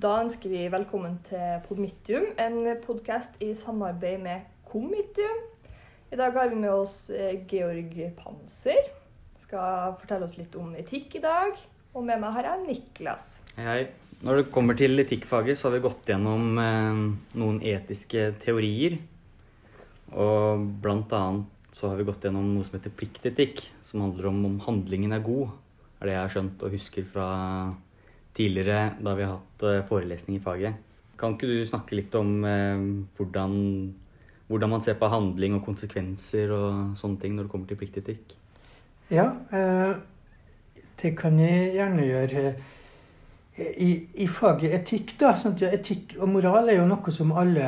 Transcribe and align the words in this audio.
Da 0.00 0.14
ønsker 0.22 0.48
vi 0.48 0.60
velkommen 0.72 1.18
til 1.26 1.58
Podmitium, 1.66 2.30
en 2.40 2.62
podkast 2.80 3.34
i 3.44 3.50
samarbeid 3.58 4.22
med 4.22 4.46
Komitium. 4.70 5.42
I 6.08 6.16
dag 6.16 6.38
har 6.38 6.48
vi 6.48 6.56
med 6.62 6.70
oss 6.72 6.94
eh, 7.12 7.42
Georg 7.50 7.98
Panser. 8.16 8.86
Skal 9.42 9.98
fortelle 10.00 10.24
oss 10.24 10.38
litt 10.38 10.56
om 10.56 10.70
etikk 10.80 11.18
i 11.18 11.22
dag. 11.26 11.58
Og 11.92 12.06
med 12.06 12.22
meg 12.22 12.32
har 12.38 12.48
jeg 12.48 12.62
Niklas. 12.62 13.34
Hei, 13.58 13.66
hei. 13.66 13.82
Når 14.24 14.40
det 14.40 14.46
kommer 14.54 14.78
til 14.78 15.04
etikkfaget, 15.04 15.60
så 15.60 15.68
har 15.68 15.76
vi 15.76 15.84
gått 15.90 16.08
gjennom 16.08 16.62
eh, 16.64 17.04
noen 17.42 17.60
etiske 17.74 18.30
teorier. 18.46 18.96
Og 20.16 20.64
blant 20.80 21.12
annet 21.18 21.76
så 21.76 21.92
har 21.92 22.00
vi 22.00 22.08
gått 22.08 22.24
gjennom 22.24 22.54
noe 22.54 22.64
som 22.64 22.78
heter 22.78 22.96
pliktetikk, 22.96 23.66
som 23.84 24.06
handler 24.06 24.32
om 24.32 24.40
om 24.48 24.58
handlingen 24.64 25.12
er 25.12 25.28
god. 25.28 25.52
er 26.00 26.08
det 26.08 26.16
jeg 26.16 26.24
har 26.24 26.36
skjønt 26.38 26.64
og 26.64 26.78
husker 26.78 27.12
fra 27.12 27.30
tidligere 28.36 28.94
da 29.02 29.14
vi 29.18 29.26
har 29.26 29.38
hatt 29.38 29.66
eh, 29.66 29.82
forelesning 29.88 30.38
i 30.38 30.44
faget. 30.44 30.86
Kan 31.20 31.36
ikke 31.36 31.50
du 31.50 31.58
snakke 31.68 31.98
litt 31.98 32.14
om 32.16 32.44
eh, 32.48 32.84
hvordan, 33.18 33.54
hvordan 34.48 34.74
man 34.74 34.84
ser 34.84 34.98
på 35.00 35.10
handling 35.12 35.58
og 35.58 35.64
konsekvenser 35.66 36.52
og 36.56 36.98
sånne 37.00 37.20
ting 37.22 37.36
når 37.36 37.46
det 37.46 37.54
kommer 37.54 37.70
til 37.70 37.80
pliktetikk? 37.80 38.36
Ja, 39.10 39.32
eh, 39.52 39.96
det 41.02 41.16
kan 41.18 41.38
jeg 41.40 41.74
gjerne 41.74 42.06
gjøre. 42.06 42.52
I, 43.60 43.90
i 44.22 44.26
faget 44.30 44.72
etikk, 44.72 45.16
da 45.20 45.34
at 45.34 45.62
Etikk 45.66 46.14
og 46.16 46.30
moral 46.32 46.70
er 46.70 46.78
jo 46.78 46.86
noe 46.88 47.12
som 47.12 47.32
alle 47.36 47.66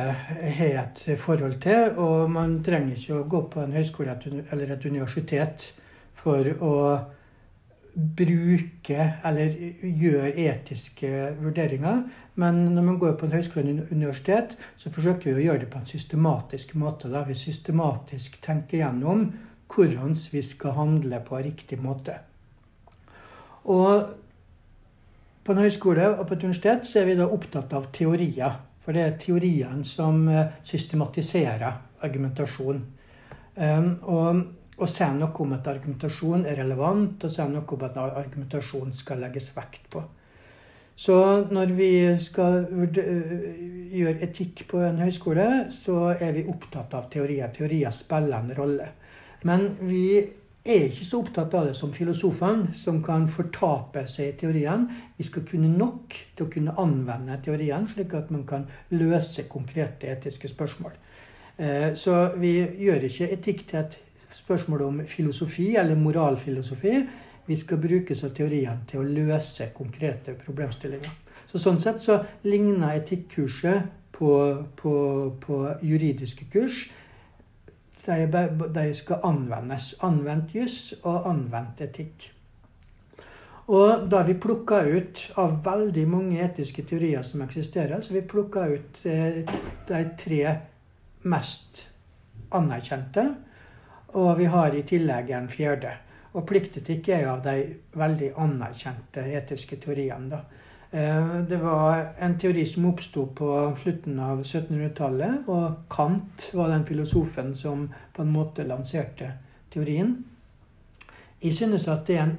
har 0.57 0.79
et 0.79 1.03
forhold 1.21 1.59
til. 1.61 1.91
Og 2.01 2.31
man 2.33 2.61
trenger 2.65 2.97
ikke 2.97 3.19
å 3.19 3.27
gå 3.29 3.41
på 3.53 3.61
en 3.61 3.75
høyskole 3.75 4.15
eller 4.49 4.73
et 4.73 4.87
universitet 4.87 5.67
for 6.23 6.47
å 6.63 6.73
bruke 7.93 9.05
eller 9.25 9.53
gjøre 9.81 10.33
etiske 10.47 11.09
vurderinger. 11.41 12.03
Men 12.35 12.65
når 12.73 12.87
man 12.87 12.97
går 12.99 13.15
på 13.19 13.27
en 13.27 13.35
høyskole 13.37 13.69
eller 13.69 13.91
universitet, 13.91 14.57
så 14.77 14.89
forsøker 14.93 15.29
vi 15.29 15.43
å 15.43 15.45
gjøre 15.47 15.65
det 15.65 15.69
på 15.73 15.81
en 15.81 15.89
systematisk 15.89 16.73
måte. 16.79 17.11
Da 17.13 17.21
vi 17.27 17.37
systematisk 17.37 18.39
tenker 18.45 18.81
gjennom 18.81 19.27
hvordan 19.73 20.17
vi 20.31 20.41
skal 20.45 20.77
handle 20.77 21.21
på 21.25 21.41
riktig 21.45 21.79
måte. 21.81 22.17
Og 23.69 24.09
på 25.43 25.51
en 25.51 25.61
høyskole 25.63 26.09
og 26.15 26.27
på 26.27 26.35
et 26.35 26.43
universitet 26.43 26.87
så 26.87 27.01
er 27.01 27.09
vi 27.09 27.19
da 27.19 27.29
opptatt 27.29 27.73
av 27.75 27.91
teorier. 27.95 28.57
For 28.83 28.95
det 28.95 29.03
er 29.03 29.15
teoriene 29.19 29.85
som 29.87 30.25
eh, 30.27 30.51
systematiserer 30.67 31.77
argumentasjon. 32.03 32.81
Um, 33.55 33.89
og 34.77 34.87
å 34.87 34.89
si 34.89 35.05
noe 35.13 35.31
om 35.43 35.53
at 35.55 35.69
argumentasjon 35.69 36.45
er 36.49 36.57
relevant, 36.63 37.23
og 37.23 37.31
si 37.31 37.45
noe 37.49 37.77
om 37.77 37.87
at 37.87 37.97
argumentasjon 38.03 38.93
skal 38.97 39.21
legges 39.21 39.51
vekt 39.55 39.89
på. 39.93 40.03
Så 40.95 41.15
når 41.49 41.73
vi 41.73 41.93
skal 42.21 42.67
gjøre 42.69 44.19
etikk 44.27 44.67
på 44.69 44.83
en 44.85 45.01
høyskole, 45.01 45.47
så 45.73 46.13
er 46.13 46.35
vi 46.35 46.45
opptatt 46.49 46.93
av 46.93 47.09
teorier. 47.13 47.49
Teorier 47.53 47.93
spiller 47.93 48.37
en 48.37 48.53
rolle. 48.57 48.91
Men 49.43 49.71
vi 49.81 50.05
er 50.63 50.85
ikke 50.87 51.07
så 51.07 51.19
opptatt 51.23 51.55
av 51.57 51.67
det 51.67 51.73
som 51.75 51.91
filosofene, 51.91 52.71
som 52.77 53.01
kan 53.03 53.25
fortape 53.27 54.05
seg 54.07 54.29
i 54.29 54.37
teorien. 54.43 54.85
Vi 55.17 55.25
skal 55.27 55.47
kunne 55.49 55.71
nok 55.73 56.15
til 56.37 56.45
å 56.45 56.51
kunne 56.53 56.77
anvende 56.79 57.39
teorien, 57.43 57.89
slik 57.89 58.13
at 58.15 58.31
man 58.31 58.45
kan 58.47 58.69
løse 58.93 59.47
konkrete 59.51 60.13
etiske 60.13 60.51
spørsmål. 60.53 60.95
Eh, 61.57 61.89
så 61.99 62.29
vi 62.39 62.55
gjør 62.85 63.09
ikke 63.09 63.33
etikk 63.33 63.67
til 63.69 63.81
et 63.81 63.99
spørsmål 64.35 64.81
om 64.81 65.01
filosofi 65.07 65.75
eller 65.75 65.95
moralfilosofi. 65.95 66.95
Vi 67.45 67.55
skal 67.59 67.77
bruke 67.77 68.15
så 68.15 68.29
teorien 68.29 68.85
til 68.87 69.01
å 69.01 69.07
løse 69.07 69.69
konkrete 69.75 70.35
problemstillinger. 70.45 71.11
Så 71.51 71.61
Sånn 71.61 71.79
sett 71.79 72.01
så 72.01 72.17
ligner 72.43 72.95
etikkurset 72.97 73.91
på, 74.15 74.33
på, 74.79 74.93
på 75.41 75.57
juridiske 75.85 76.47
kurs 76.53 76.85
de, 78.05 78.59
de 78.75 78.93
skal 78.95 79.23
anvendes. 79.23 79.93
Anvendt 80.03 80.55
juss 80.55 80.93
og 81.03 81.27
anvendt 81.29 81.81
etikk. 81.81 82.29
Og 83.71 84.09
da 84.11 84.25
vi 84.27 84.35
plukka 84.35 84.81
ut 84.83 85.21
av 85.39 85.61
veldig 85.63 86.03
mange 86.11 86.41
etiske 86.43 86.83
teorier 86.83 87.23
som 87.23 87.45
eksisterer, 87.45 88.01
så 88.03 88.13
vi 88.13 88.25
plukka 88.27 88.65
ut 88.73 88.99
eh, 89.07 89.39
de 89.87 90.01
tre 90.19 90.57
mest 91.23 91.85
anerkjente. 92.51 93.29
Og 94.13 94.37
vi 94.37 94.45
har 94.45 94.75
i 94.75 94.83
tillegg 94.87 95.31
en 95.33 95.49
fjerde. 95.49 95.93
Og 96.33 96.45
pliktetikk 96.49 97.09
er 97.13 97.25
jo 97.25 97.31
av 97.35 97.43
de 97.45 97.55
veldig 97.97 98.33
anerkjente 98.41 99.25
etiske 99.37 99.77
teoriene. 99.81 100.29
da. 100.29 100.43
Eh, 100.93 101.41
det 101.49 101.57
var 101.57 102.13
en 102.19 102.37
teori 102.39 102.65
som 102.65 102.85
oppsto 102.85 103.25
på 103.35 103.75
slutten 103.81 104.19
av 104.19 104.43
1700-tallet. 104.43 105.47
Og 105.47 105.89
Kant 105.89 106.49
var 106.53 106.69
den 106.69 106.85
filosofen 106.85 107.55
som 107.55 107.87
på 108.13 108.21
en 108.21 108.33
måte 108.33 108.63
lanserte 108.63 109.31
teorien. 109.73 110.23
Jeg 111.41 111.55
synes 111.55 111.87
at 111.87 112.05
det 112.07 112.17
er 112.17 112.27
en 112.27 112.37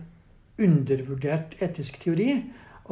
undervurdert 0.59 1.57
etisk 1.63 1.99
teori. 2.03 2.43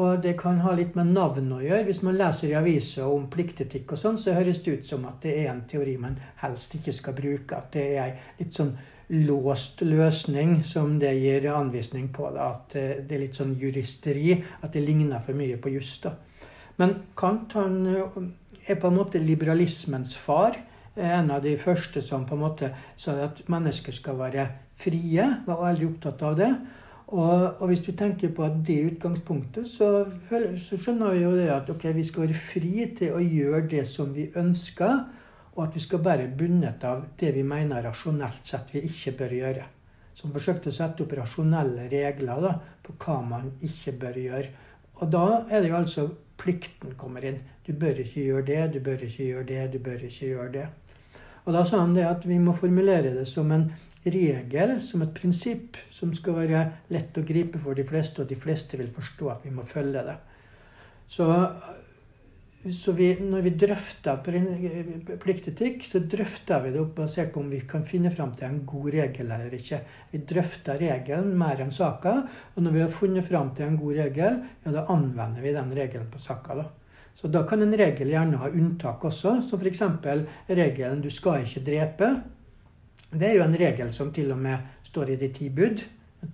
Og 0.00 0.22
det 0.25 0.38
kan 0.41 0.62
ha 0.64 0.72
litt 0.72 0.94
med 0.97 1.10
navn 1.12 1.50
å 1.53 1.58
gjøre. 1.60 1.84
Hvis 1.84 2.00
man 2.06 2.16
leser 2.16 2.48
i 2.48 2.56
aviser 2.56 3.04
om 3.04 3.26
pliktetikk, 3.32 3.92
og 3.92 4.00
sånn, 4.00 4.16
så 4.19 4.32
høres 4.32 4.62
det 4.64 4.78
ut 4.78 4.88
som 4.88 5.04
at 5.04 5.20
det 5.25 5.34
er 5.42 5.50
en 5.53 5.66
teori 5.69 5.98
man 6.00 6.16
helst 6.41 6.72
ikke 6.78 6.94
skal 6.97 7.16
bruke. 7.19 7.58
At 7.58 7.76
det 7.76 7.84
er 8.00 8.14
litt 8.38 8.56
sånn 8.56 8.72
låst 9.12 9.82
løsning 9.84 10.62
som 10.64 10.97
det 11.02 11.12
gir 11.19 11.44
anvisning 11.52 12.08
på. 12.16 12.31
Da. 12.32 12.48
At 12.56 12.72
det 12.72 13.12
er 13.12 13.25
litt 13.26 13.36
sånn 13.36 13.52
juristeri. 13.60 14.38
At 14.62 14.72
det 14.72 14.86
ligner 14.86 15.20
for 15.26 15.36
mye 15.36 15.60
på 15.60 15.75
juss. 15.75 15.98
Men 16.81 17.02
Kant 17.19 17.52
han 17.58 17.82
eh, 17.92 18.20
er 18.72 18.81
på 18.81 18.88
en 18.88 18.97
måte 18.97 19.20
liberalismens 19.20 20.16
far. 20.16 20.56
En 20.97 21.31
av 21.32 21.44
de 21.44 21.52
første 21.60 22.00
som 22.04 22.25
på 22.28 22.36
en 22.36 22.47
måte 22.47 22.72
sa 23.00 23.19
at 23.26 23.44
mennesker 23.52 23.92
skal 23.92 24.16
være 24.25 24.48
frie. 24.81 25.28
Var 25.44 25.66
veldig 25.69 25.91
opptatt 25.92 26.25
av 26.31 26.41
det. 26.41 26.54
Og, 27.12 27.60
og 27.60 27.66
hvis 27.68 27.82
vi 27.84 27.92
tenker 27.92 28.30
på 28.32 28.44
at 28.46 28.54
det 28.66 28.78
utgangspunktet, 28.88 29.66
så, 29.68 30.06
så 30.56 30.78
skjønner 30.80 31.12
vi 31.12 31.24
jo 31.26 31.32
det 31.36 31.50
at 31.52 31.68
okay, 31.70 31.92
vi 31.92 32.04
skal 32.08 32.24
være 32.24 32.44
fri 32.52 32.86
til 32.96 33.12
å 33.12 33.20
gjøre 33.20 33.66
det 33.68 33.84
som 33.90 34.14
vi 34.16 34.30
ønsker 34.40 34.94
og 35.52 35.66
at 35.66 35.76
vi 35.76 35.82
skal 35.84 36.00
være 36.04 36.30
bundet 36.38 36.84
av 36.88 37.04
det 37.20 37.34
vi 37.36 37.44
mener 37.44 37.84
rasjonelt 37.84 38.46
sett 38.48 38.72
vi 38.72 38.86
ikke 38.88 39.12
bør 39.18 39.34
gjøre. 39.36 39.64
Som 40.16 40.32
forsøkte 40.32 40.72
å 40.72 40.76
sette 40.76 41.04
opp 41.04 41.12
rasjonelle 41.16 41.88
regler 41.92 42.40
da, 42.44 42.52
på 42.84 42.96
hva 43.04 43.18
man 43.26 43.50
ikke 43.64 43.94
bør 44.00 44.18
gjøre. 44.22 44.52
Og 45.00 45.12
da 45.12 45.26
er 45.50 45.60
det 45.60 45.72
jo 45.72 45.78
altså 45.78 46.06
plikten 46.40 46.96
kommer 47.00 47.24
inn. 47.28 47.40
Du 47.66 47.72
bør 47.76 48.00
ikke 48.00 48.24
gjøre 48.24 48.46
det, 48.48 48.62
du 48.72 48.80
bør 48.84 49.04
ikke 49.04 49.28
gjøre 49.28 49.48
det, 49.48 49.62
du 49.74 49.78
bør 49.84 50.06
ikke 50.08 50.32
gjøre 50.32 50.52
det. 50.56 50.66
Og 51.44 51.56
da 51.56 51.64
sa 51.68 51.82
han 51.82 51.94
det 51.96 52.06
at 52.06 52.24
vi 52.28 52.38
må 52.40 52.54
formulere 52.56 53.12
det 53.16 53.26
som 53.28 53.50
en 53.52 53.68
regel, 54.04 54.80
som 54.82 55.02
et 55.04 55.14
prinsipp, 55.14 55.76
som 55.94 56.14
skal 56.14 56.40
være 56.40 56.64
lett 56.90 57.18
å 57.18 57.26
gripe 57.26 57.60
for 57.62 57.78
de 57.78 57.86
fleste, 57.86 58.22
og 58.22 58.28
de 58.30 58.38
fleste 58.38 58.80
vil 58.80 58.90
forstå 58.94 59.30
at 59.30 59.46
vi 59.46 59.54
må 59.54 59.66
følge 59.68 60.02
det. 60.08 60.18
Så 61.12 61.28
så 62.70 62.92
vi, 62.94 63.08
når 63.18 63.42
vi 63.42 63.50
drøfter 63.58 64.20
pliktetikk, 65.18 65.82
så 65.90 65.98
drøfter 65.98 66.60
vi 66.62 66.70
det 66.76 66.82
basert 66.94 67.32
på 67.34 67.40
om 67.42 67.48
vi 67.50 67.58
kan 67.66 67.82
finne 67.88 68.12
fram 68.14 68.36
til 68.38 68.46
en 68.46 68.60
god 68.70 68.92
regel 68.94 69.32
eller 69.34 69.56
ikke. 69.56 69.80
Vi 70.12 70.20
drøfter 70.30 70.78
regelen 70.78 71.32
mer 71.38 71.58
enn 71.64 71.74
saka. 71.74 72.12
Og 72.54 72.62
når 72.62 72.76
vi 72.76 72.84
har 72.84 72.94
funnet 72.94 73.26
fram 73.26 73.50
til 73.58 73.66
en 73.66 73.80
god 73.80 73.98
regel, 73.98 74.38
ja, 74.62 74.74
da 74.76 74.84
anvender 74.94 75.42
vi 75.42 75.56
den 75.56 75.74
regelen 75.74 76.06
på 76.12 76.22
saka. 76.22 76.60
da. 76.60 76.69
Så 77.19 77.28
da 77.28 77.42
kan 77.48 77.66
en 77.66 77.74
regel 77.74 78.14
gjerne 78.14 78.38
ha 78.38 78.52
unntak 78.54 79.02
også, 79.10 79.40
som 79.48 79.58
f.eks. 79.58 79.82
regelen 80.48 81.02
'du 81.02 81.10
skal 81.10 81.42
ikke 81.42 81.66
drepe'. 81.66 82.12
Det 83.12 83.28
er 83.28 83.34
jo 83.36 83.44
en 83.44 83.58
regel 83.60 83.92
som 83.92 84.12
til 84.12 84.32
og 84.32 84.38
med 84.40 84.58
står 84.88 85.12
i 85.12 85.16
de 85.20 85.28
ti 85.32 85.48
bud. 85.48 85.82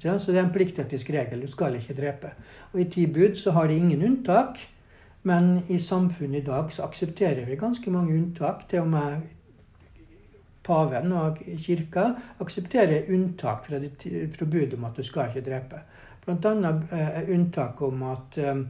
Ja, 0.04 0.18
så 0.18 0.32
det 0.32 0.38
er 0.38 0.44
en 0.44 0.52
pliktetisk 0.54 1.10
regel. 1.10 1.42
Du 1.42 1.50
skal 1.50 1.74
ikke 1.78 1.96
drepe. 1.96 2.34
Og 2.72 2.80
i 2.80 2.90
ti 2.90 3.06
bud 3.06 3.36
så 3.36 3.50
har 3.56 3.66
de 3.66 3.76
ingen 3.76 4.04
unntak. 4.04 4.58
Men 5.22 5.64
i 5.68 5.78
samfunnet 5.78 6.42
i 6.42 6.46
dag 6.46 6.72
så 6.72 6.84
aksepterer 6.86 7.44
vi 7.46 7.56
ganske 7.56 7.90
mange 7.90 8.14
unntak. 8.14 8.68
Til 8.68 8.84
og 8.84 8.88
med 8.88 9.20
paven 10.68 11.12
og 11.12 11.40
kirka 11.64 12.10
aksepterer 12.40 13.08
unntak 13.14 13.66
fra, 13.66 13.80
fra 14.36 14.44
budet 14.46 14.76
om 14.76 14.84
at 14.84 14.96
du 14.96 15.02
skal 15.02 15.32
ikke 15.32 15.50
drepe. 15.50 15.80
Bl.a. 16.26 16.72
Eh, 16.92 17.30
unntak 17.34 17.82
om 17.82 18.02
at, 18.12 18.38
eh, 18.38 18.62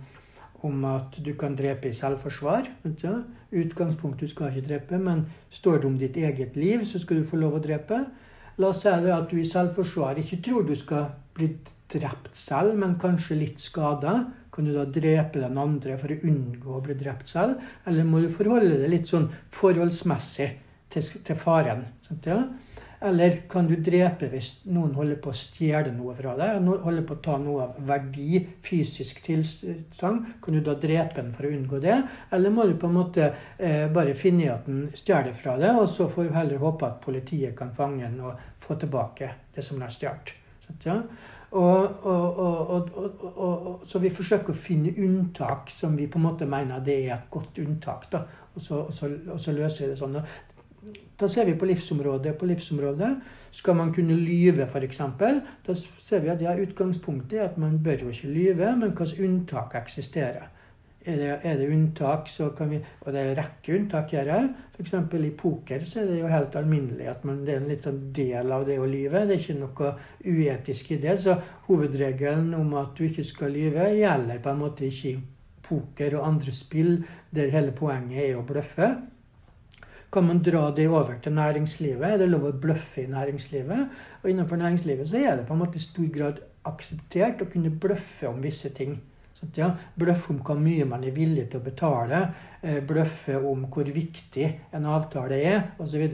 om 0.67 0.85
at 0.89 1.19
du 1.25 1.33
kan 1.39 1.57
drepe 1.57 1.89
i 1.89 1.97
selvforsvar. 1.97 2.69
Utgangspunktet 2.85 3.35
Utgangspunkt 3.49 4.21
du 4.21 4.29
skal 4.29 4.51
ikke 4.53 4.69
drepe, 4.69 4.99
men 5.01 5.27
står 5.51 5.79
det 5.79 5.89
om 5.89 5.99
ditt 5.99 6.17
eget 6.17 6.57
liv, 6.57 6.85
så 6.85 6.99
skal 7.01 7.23
du 7.23 7.29
få 7.29 7.39
lov 7.41 7.57
å 7.57 7.63
drepe. 7.65 8.03
La 8.59 8.73
oss 8.73 8.83
si 8.83 8.91
at 8.91 9.31
du 9.31 9.39
i 9.39 9.47
selvforsvar 9.47 10.19
ikke 10.21 10.41
tror 10.45 10.67
du 10.67 10.75
skal 10.77 11.13
bli 11.39 11.53
drept 11.93 12.35
selv, 12.37 12.75
men 12.77 12.99
kanskje 13.01 13.39
litt 13.39 13.63
skada. 13.63 14.19
Kan 14.53 14.67
du 14.67 14.75
da 14.75 14.85
drepe 14.85 15.41
den 15.41 15.59
andre 15.61 15.97
for 16.01 16.13
å 16.13 16.21
unngå 16.27 16.77
å 16.77 16.83
bli 16.85 16.97
drept 16.99 17.31
selv? 17.31 17.63
Eller 17.87 18.05
må 18.05 18.21
du 18.21 18.29
forholde 18.33 18.81
deg 18.83 18.91
litt 18.91 19.09
sånn 19.09 19.31
forholdsmessig 19.55 20.49
til, 20.93 21.13
til 21.25 21.39
faren? 21.39 21.87
Sant, 22.09 22.27
ja? 22.27 22.43
Eller 23.01 23.37
kan 23.51 23.69
du 23.69 23.77
drepe 23.79 24.27
hvis 24.33 24.49
noen 24.67 24.95
holder 24.97 25.21
på 25.23 25.31
å 25.31 25.37
stjele 25.37 25.93
noe 25.95 26.17
fra 26.19 26.33
deg? 26.39 26.57
Noen 26.65 26.83
holder 26.83 27.05
på 27.07 27.15
å 27.15 27.23
ta 27.23 27.37
noe 27.39 27.69
av 27.69 27.79
verdi, 27.87 28.41
fysisk 28.67 29.23
tilstand. 29.27 30.33
Kan 30.43 30.59
du 30.59 30.61
da 30.67 30.75
drepe 30.75 31.21
den 31.21 31.31
for 31.37 31.47
å 31.47 31.53
unngå 31.55 31.79
det? 31.85 32.01
Eller 32.35 32.55
må 32.55 32.67
du 32.67 32.75
på 32.81 32.91
en 32.91 32.99
måte 32.99 33.31
eh, 33.31 33.87
bare 33.95 34.19
finne 34.19 34.51
at 34.51 34.67
den 34.67 34.89
stjeler 34.99 35.37
fra 35.39 35.55
deg, 35.63 35.79
og 35.79 35.87
så 35.93 36.09
får 36.11 36.27
du 36.27 36.37
heller 36.41 36.63
håpe 36.65 36.91
at 36.91 37.01
politiet 37.05 37.55
kan 37.59 37.71
fange 37.77 38.03
den 38.03 38.19
og 38.27 38.39
få 38.65 38.79
tilbake 38.83 39.31
det 39.55 39.65
som 39.65 39.79
den 39.79 39.87
har 39.87 39.95
stjålet? 39.95 40.35
Ja? 40.85 41.01
Og, 41.51 42.05
og, 42.05 42.91
og, 43.25 43.87
så 43.89 44.03
vi 44.03 44.11
forsøker 44.13 44.53
å 44.53 44.59
finne 44.67 44.93
unntak 45.01 45.71
som 45.73 45.95
vi 45.97 46.05
på 46.11 46.21
en 46.21 46.27
måte 46.27 46.49
mener 46.51 46.83
det 46.85 46.99
er 47.07 47.15
et 47.15 47.31
godt 47.33 47.63
unntak. 47.63 48.11
da, 48.13 48.27
Og 48.55 48.61
så, 48.61 48.83
så, 48.93 49.09
så 49.39 49.55
løser 49.57 49.87
vi 49.87 49.91
det 49.95 50.01
sånn. 50.03 50.19
Da 51.19 51.29
ser 51.29 51.49
vi 51.49 51.57
på 51.59 51.67
livsområdet. 51.67 52.37
På 52.39 52.47
livsområdet 52.47 53.11
skal 53.51 53.77
man 53.77 53.95
kunne 53.95 54.17
lyve, 54.17 54.67
f.eks. 54.69 55.01
Da 55.67 55.75
ser 55.75 56.23
vi 56.23 56.31
at 56.35 56.43
ja, 56.43 56.55
utgangspunktet 56.55 57.39
er 57.39 57.49
at 57.49 57.59
man 57.59 57.81
bør 57.83 58.05
jo 58.07 58.13
ikke 58.15 58.31
lyve, 58.31 58.71
men 58.77 58.95
hvilke 58.95 59.25
unntak 59.27 59.75
eksisterer. 59.81 60.47
Er 61.09 61.17
det, 61.17 61.29
er 61.43 61.57
det, 61.57 61.69
unntak, 61.73 62.29
så 62.29 62.51
kan 62.51 62.71
vi 62.71 62.81
Og 63.01 63.13
det 63.13 63.21
er 63.21 63.31
en 63.31 63.37
rekke 63.39 63.75
unntak 63.79 64.11
her. 64.13 64.49
F.eks. 64.75 64.93
i 65.25 65.31
poker 65.31 65.85
så 65.87 66.01
er 66.01 66.07
det 66.11 66.19
jo 66.21 66.29
helt 66.29 66.57
alminnelig 66.57 67.09
at 67.09 67.25
man, 67.25 67.45
det 67.47 67.55
er 67.55 67.63
en 67.63 67.71
litt 67.71 67.87
sånn 67.87 68.01
del 68.13 68.53
av 68.53 68.67
det 68.67 68.79
å 68.79 68.87
lyve. 68.87 69.25
Det 69.27 69.39
er 69.39 69.43
ikke 69.43 69.59
noe 69.63 69.93
uetisk 70.27 70.93
i 70.93 71.01
det. 71.03 71.17
Så 71.23 71.39
hovedregelen 71.71 72.53
om 72.59 72.75
at 72.79 72.95
du 72.99 73.07
ikke 73.09 73.25
skal 73.25 73.55
lyve, 73.57 73.89
gjelder 73.97 74.43
på 74.45 74.53
en 74.53 74.63
måte 74.67 74.87
ikke 74.91 75.15
i 75.15 75.21
poker 75.69 76.19
og 76.19 76.27
andre 76.27 76.53
spill 76.53 76.99
der 77.35 77.51
hele 77.53 77.73
poenget 77.77 78.25
er 78.27 78.37
å 78.39 78.45
bløffe. 78.47 78.93
Kan 80.11 80.25
man 80.25 80.39
dra 80.43 80.71
det 80.71 80.89
over 80.89 81.19
til 81.23 81.35
næringslivet? 81.37 82.07
Er 82.09 82.21
det 82.23 82.31
lov 82.31 82.47
å 82.49 82.55
bløffe 82.57 83.03
i 83.03 83.11
næringslivet? 83.13 83.89
Og 84.23 84.31
innenfor 84.31 84.57
næringslivet 84.57 85.11
så 85.11 85.21
er 85.21 85.37
det 85.37 85.45
på 85.47 85.53
en 85.53 85.61
måte 85.61 85.77
i 85.77 85.85
stor 85.85 86.09
grad 86.15 86.39
akseptert 86.69 87.43
å 87.45 87.49
kunne 87.53 87.73
bløffe 87.83 88.31
om 88.31 88.41
visse 88.41 88.71
ting. 88.73 88.97
Sånn, 89.37 89.53
ja, 89.55 89.69
bløffe 90.01 90.33
om 90.33 90.41
hvor 90.47 90.57
mye 90.59 90.87
man 90.89 91.05
er 91.05 91.13
villig 91.13 91.51
til 91.51 91.61
å 91.61 91.67
betale, 91.67 92.23
eh, 92.63 92.81
bløffe 92.81 93.37
om 93.37 93.69
hvor 93.69 93.93
viktig 93.99 94.49
en 94.73 94.89
avtale 94.89 95.43
er, 95.45 95.61
osv. 95.79 96.09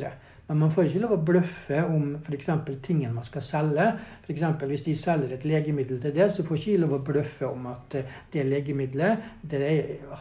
Men 0.48 0.58
man 0.60 0.74
får 0.74 0.90
ikke 0.90 1.04
lov 1.06 1.14
å 1.14 1.22
bløffe 1.30 1.86
om 1.86 2.10
f.eks. 2.18 2.50
tingene 2.82 3.14
man 3.14 3.24
skal 3.24 3.46
selge. 3.46 3.86
For 4.26 4.34
eksempel, 4.34 4.74
hvis 4.74 4.84
de 4.84 4.98
selger 4.98 5.38
et 5.38 5.46
legemiddel 5.48 6.02
til 6.02 6.18
det, 6.18 6.28
så 6.34 6.44
får 6.44 6.58
ikke 6.58 6.82
lov 6.82 6.98
å 6.98 7.02
bløffe 7.12 7.46
om 7.46 7.70
at 7.70 7.94
eh, 8.02 8.20
det 8.34 8.44
legemiddelet 8.50 9.32
det 9.54 9.72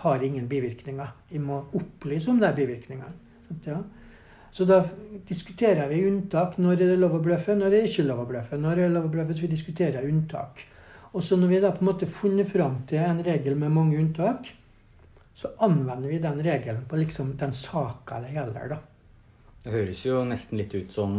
har 0.05 0.23
ingen 0.23 0.47
bivirkninger. 0.47 1.11
Vi 1.33 1.41
må 1.41 1.63
opplyse 1.73 2.29
om 2.29 2.39
de 2.39 2.53
bivirkningene. 2.61 3.22
Ja. 3.65 3.81
Så 4.53 4.67
da 4.69 4.83
diskuterer 5.27 5.87
vi 5.89 6.03
unntak. 6.05 6.59
Når 6.61 6.75
er 6.77 6.93
det 6.93 6.99
lov 7.01 7.17
å 7.17 7.23
bløffe, 7.25 7.55
når 7.57 7.71
er 7.71 7.75
det 7.75 7.89
ikke 7.89 8.05
lov 8.05 8.21
å 8.21 8.29
bløffe. 8.29 8.59
Når 8.61 8.75
er 8.77 8.83
det 8.83 8.93
lov 8.93 9.07
å 9.07 9.13
bløffe, 9.15 9.37
så 9.37 9.47
vi 9.47 9.53
diskuterer 9.55 10.05
unntak. 10.05 10.61
Og 11.13 11.23
så 11.25 11.37
når 11.37 11.49
vi 11.49 11.61
da 11.61 11.71
på 11.73 11.81
en 11.81 11.89
måte 11.89 12.09
funnet 12.09 12.49
fram 12.49 12.81
til 12.89 13.01
en 13.01 13.21
regel 13.25 13.57
med 13.57 13.73
mange 13.73 13.97
unntak, 14.01 14.49
så 15.37 15.49
anvender 15.65 16.09
vi 16.09 16.21
den 16.21 16.41
regelen 16.45 16.85
på 16.89 16.97
liksom 17.01 17.33
den 17.37 17.53
saka 17.57 18.21
det 18.21 18.33
gjelder. 18.35 18.75
da. 18.75 18.79
Det 19.63 19.71
høres 19.71 20.01
jo 20.03 20.19
nesten 20.27 20.59
litt 20.59 20.73
ut 20.75 20.91
som 20.91 21.13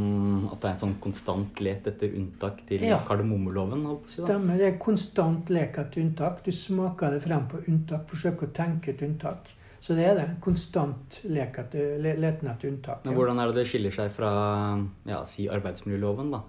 at 0.53 0.59
det 0.61 0.69
er 0.69 0.73
en 0.75 0.81
sånn 0.83 0.97
konstant 1.01 1.61
let 1.65 1.87
etter 1.89 2.13
unntak 2.13 2.59
til 2.69 2.83
ja. 2.85 2.99
kardemommeloven. 3.09 3.87
Stemmer. 4.11 4.59
Det 4.61 4.67
er 4.69 4.81
konstant 4.83 5.49
lek 5.55 5.79
etter 5.81 6.05
unntak. 6.05 6.43
Du 6.45 6.53
smaker 6.53 7.17
det 7.17 7.23
frem 7.25 7.47
på 7.49 7.63
unntak, 7.65 8.05
forsøker 8.11 8.51
å 8.51 8.57
tenke 8.59 8.93
et 8.93 9.05
unntak. 9.07 9.49
Så 9.85 9.93
det 9.93 10.07
er 10.09 10.17
det. 10.17 10.29
Konstant 10.41 11.19
leten 11.29 12.49
etter 12.49 12.71
unntak. 12.71 13.05
Men 13.05 13.19
Hvordan 13.19 13.41
er 13.41 13.51
det 13.51 13.61
det 13.61 13.69
skiller 13.69 13.93
seg 13.93 14.15
fra 14.17 14.31
ja, 15.05 15.21
si 15.29 15.45
arbeidsmiljøloven, 15.53 16.31
da? 16.33 16.41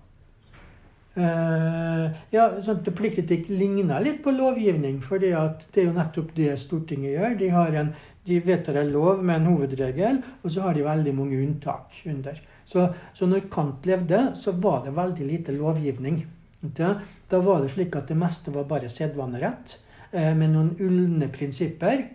Uh, 1.16 2.12
ja, 2.32 2.50
sånn 2.64 2.82
at 2.82 2.90
Pliktetikk 2.96 3.48
ligner 3.48 4.04
litt 4.04 4.22
på 4.24 4.34
lovgivning. 4.36 5.02
for 5.04 5.20
det 5.20 5.32
er 5.36 5.84
jo 5.84 5.96
nettopp 5.96 6.34
det 6.36 6.56
Stortinget 6.64 7.16
gjør. 7.16 7.38
De, 7.40 7.52
har 7.52 7.76
en, 7.84 7.94
de 8.28 8.40
vedtar 8.44 8.80
en 8.80 8.92
lov 8.92 9.24
med 9.24 9.42
en 9.42 9.52
hovedregel, 9.52 10.24
og 10.44 10.52
så 10.52 10.68
har 10.68 10.76
de 10.76 10.88
veldig 10.88 11.16
mange 11.20 11.40
unntak 11.40 11.96
under. 12.08 12.40
Så, 12.68 12.88
så 13.16 13.28
når 13.28 13.50
Kant 13.52 13.88
levde, 13.88 14.30
så 14.36 14.56
var 14.56 14.84
det 14.88 14.96
veldig 14.96 15.28
lite 15.28 15.56
lovgivning. 15.56 16.24
Da 16.76 16.96
var 17.32 17.64
det 17.64 17.76
slik 17.76 17.96
at 18.00 18.08
det 18.08 18.20
meste 18.20 18.52
var 18.56 18.68
bare 18.68 18.92
sedvanerett, 18.92 19.76
uh, 20.16 20.32
med 20.36 20.56
noen 20.56 20.76
ulne 20.80 21.32
prinsipper. 21.32 22.08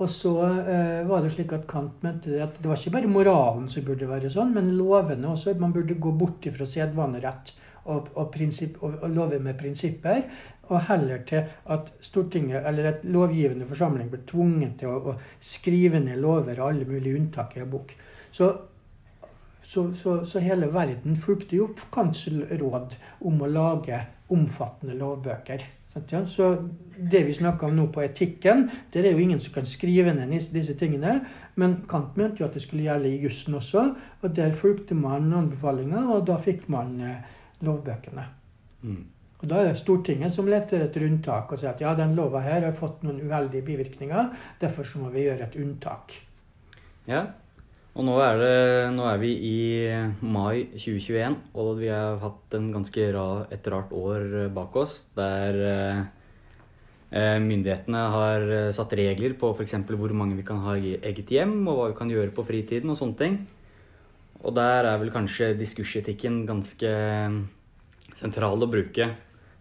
Og 0.00 0.08
så 0.10 0.32
eh, 0.72 1.02
var 1.08 1.20
det 1.22 1.34
slik 1.34 1.52
at 1.52 1.66
Kant 1.68 2.00
mente 2.04 2.38
at 2.40 2.56
det 2.58 2.68
var 2.68 2.80
ikke 2.80 2.94
bare 2.94 3.10
moralen 3.12 3.68
som 3.70 3.84
burde 3.86 4.08
være 4.08 4.30
sånn, 4.32 4.54
men 4.56 4.72
lovene 4.78 5.34
også. 5.34 5.52
Man 5.60 5.74
burde 5.74 5.98
gå 6.00 6.14
bort 6.16 6.48
fra 6.56 6.66
sedvanerett 6.68 7.52
og, 7.84 8.08
og, 8.16 8.32
og, 8.32 8.88
og 8.94 9.06
lover 9.12 9.42
med 9.44 9.58
prinsipper. 9.60 10.24
Og 10.72 10.80
heller 10.88 11.20
til 11.28 11.50
at 11.74 11.90
Stortinget, 12.00 12.64
eller 12.66 12.88
et 12.88 13.04
lovgivende 13.04 13.66
forsamling 13.68 14.08
ble 14.08 14.22
tvunget 14.28 14.78
til 14.80 14.88
å, 14.94 15.12
å 15.12 15.42
skrive 15.44 16.00
ned 16.00 16.22
lover 16.22 16.56
og 16.60 16.70
alle 16.70 16.88
mulige 16.88 17.18
unntak 17.18 17.58
i 17.58 17.64
en 17.64 17.72
bok. 17.74 17.92
Så, 18.32 18.48
så, 19.66 19.90
så, 20.00 20.16
så 20.24 20.40
hele 20.40 20.70
verden 20.72 21.20
fulgte 21.20 21.58
jo 21.58 21.68
Kants 21.92 22.24
råd 22.30 22.96
om 23.28 23.44
å 23.44 23.52
lage 23.52 24.00
omfattende 24.32 24.96
lovbøker. 24.96 25.66
Så 25.92 26.46
det 26.96 27.22
vi 27.26 27.34
snakker 27.34 27.68
om 27.68 27.76
nå 27.76 27.86
på 27.92 28.02
etikken, 28.04 28.70
det 28.92 29.04
er 29.04 29.12
jo 29.12 29.20
ingen 29.20 29.40
som 29.40 29.52
kan 29.52 29.66
skrive 29.68 30.14
ned 30.14 30.32
disse 30.52 30.74
tingene. 30.78 31.20
Men 31.54 31.82
Kant 31.88 32.16
mente 32.16 32.40
jo 32.40 32.46
at 32.48 32.54
det 32.56 32.62
skulle 32.64 32.86
gjelde 32.86 33.10
i 33.10 33.20
jussen 33.24 33.54
også, 33.54 33.88
og 34.22 34.36
der 34.36 34.54
fulgte 34.56 34.94
man 34.94 35.32
anbefalinger, 35.32 36.08
og 36.14 36.26
da 36.26 36.38
fikk 36.40 36.68
man 36.72 37.00
eh, 37.00 37.34
lovbøkene. 37.60 38.24
Mm. 38.82 39.04
Og 39.42 39.48
Da 39.50 39.58
er 39.58 39.72
det 39.72 39.78
Stortinget 39.80 40.32
som 40.32 40.46
leter 40.46 40.84
etter 40.84 41.02
unntak 41.02 41.50
og 41.50 41.58
sier 41.58 41.72
at 41.72 41.80
ja, 41.82 41.96
den 41.98 42.14
lova 42.14 42.40
her 42.44 42.62
har 42.62 42.76
fått 42.78 43.02
noen 43.02 43.18
uheldige 43.26 43.66
bivirkninger, 43.66 44.28
derfor 44.60 44.86
så 44.86 45.02
må 45.02 45.10
vi 45.10 45.26
gjøre 45.26 45.48
et 45.48 45.56
unntak. 45.58 46.14
Ja, 47.10 47.26
og 47.92 48.06
nå 48.08 48.12
er, 48.24 48.38
det, 48.40 48.52
nå 48.96 49.04
er, 49.04 49.18
vi 49.20 49.30
i 49.44 49.56
mai 50.24 50.64
2021, 50.72 51.34
og 51.60 51.74
vi 51.76 51.90
har 51.92 52.16
hatt 52.22 52.54
ganske 52.72 53.08
ra, 53.12 53.24
et 53.52 53.68
rart 53.68 53.92
år 53.92 54.48
bak 54.56 54.78
oss. 54.80 55.02
Der 55.12 55.58
eh, 55.68 57.36
myndighetene 57.44 58.04
har 58.14 58.46
satt 58.72 58.96
regler 58.96 59.36
på 59.36 59.52
f.eks. 59.52 59.76
hvor 59.90 60.16
mange 60.16 60.38
vi 60.40 60.46
kan 60.48 60.64
ha 60.64 60.78
i 60.80 60.94
eget 61.04 61.34
hjem, 61.36 61.58
og 61.68 61.76
hva 61.76 61.90
vi 61.90 61.98
kan 62.00 62.14
gjøre 62.14 62.32
på 62.32 62.46
fritiden 62.48 62.94
og 62.94 62.96
sånne 63.02 63.20
ting. 63.20 63.36
Og 64.40 64.56
der 64.56 64.88
er 64.88 64.96
vel 64.98 65.12
kanskje 65.12 65.52
diskursetikken 65.60 66.46
ganske 66.48 66.96
sentral 68.16 68.64
å 68.64 68.72
bruke 68.72 69.12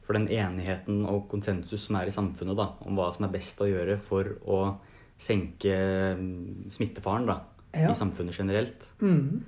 for 0.07 0.15
den 0.15 0.31
enigheten 0.31 1.03
og 1.03 1.27
konsensus 1.31 1.83
som 1.89 1.99
er 1.99 2.07
i 2.07 2.15
samfunnet 2.15 2.55
da, 2.55 2.71
om 2.87 2.95
hva 2.95 3.11
som 3.11 3.27
er 3.27 3.35
best 3.35 3.59
å 3.59 3.67
gjøre 3.67 3.99
for 4.07 4.39
å 4.47 4.63
senke 5.21 5.75
smittefaren. 6.71 7.27
da 7.27 7.50
ja. 7.73 7.91
i 7.91 7.95
samfunnet 7.95 8.37
generelt. 8.37 8.85
Mm. 9.01 9.43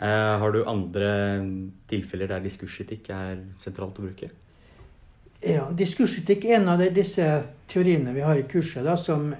Eh, 0.00 0.38
har 0.40 0.52
du 0.52 0.60
andre 0.64 1.10
tilfeller 1.90 2.30
der 2.30 2.44
diskursetikk 2.44 3.10
er 3.10 3.42
sentralt 3.64 3.98
å 3.98 4.06
bruke? 4.06 4.30
Ja, 5.42 5.68
diskursetikk 5.74 6.46
er 6.46 6.58
en 6.58 6.72
av 6.72 6.82
disse 6.94 7.26
teoriene 7.70 8.14
vi 8.14 8.24
har 8.26 8.38
i 8.38 8.46
kurset, 8.50 8.84
da, 8.86 8.96
som 8.98 9.30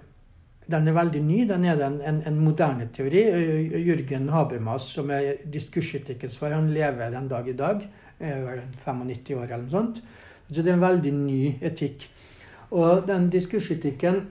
den 0.69 0.88
er 0.91 0.97
veldig 0.97 1.23
ny. 1.25 1.38
Den 1.49 1.65
er 1.65 1.81
en, 1.87 2.00
en, 2.05 2.21
en 2.29 2.41
moderne 2.43 2.88
teori. 2.95 3.25
Jørgen 3.87 4.29
Habermas, 4.35 4.91
som 4.95 5.11
er 5.15 5.41
diskursetikkens 5.49 6.37
far, 6.38 6.55
han 6.55 6.71
lever 6.75 7.15
den 7.15 7.29
dag 7.31 7.49
i 7.49 7.57
dag. 7.57 7.83
Er 8.19 8.43
vel 8.45 8.62
95 8.85 9.38
år 9.38 9.47
eller 9.47 9.65
noe 9.65 9.75
sånt. 9.75 10.03
Så 10.49 10.62
det 10.62 10.73
er 10.73 10.79
en 10.79 10.85
veldig 10.85 11.12
ny 11.15 11.43
etikk. 11.65 12.09
Og 12.71 13.07
den 13.09 13.31
diskursetikken 13.33 14.27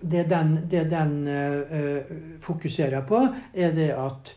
det 0.00 0.24
den, 0.30 0.56
det 0.70 0.88
den 0.90 1.28
uh, 1.28 2.14
fokuserer 2.40 3.04
på, 3.08 3.20
er 3.54 3.76
det 3.76 3.92
at 3.96 4.34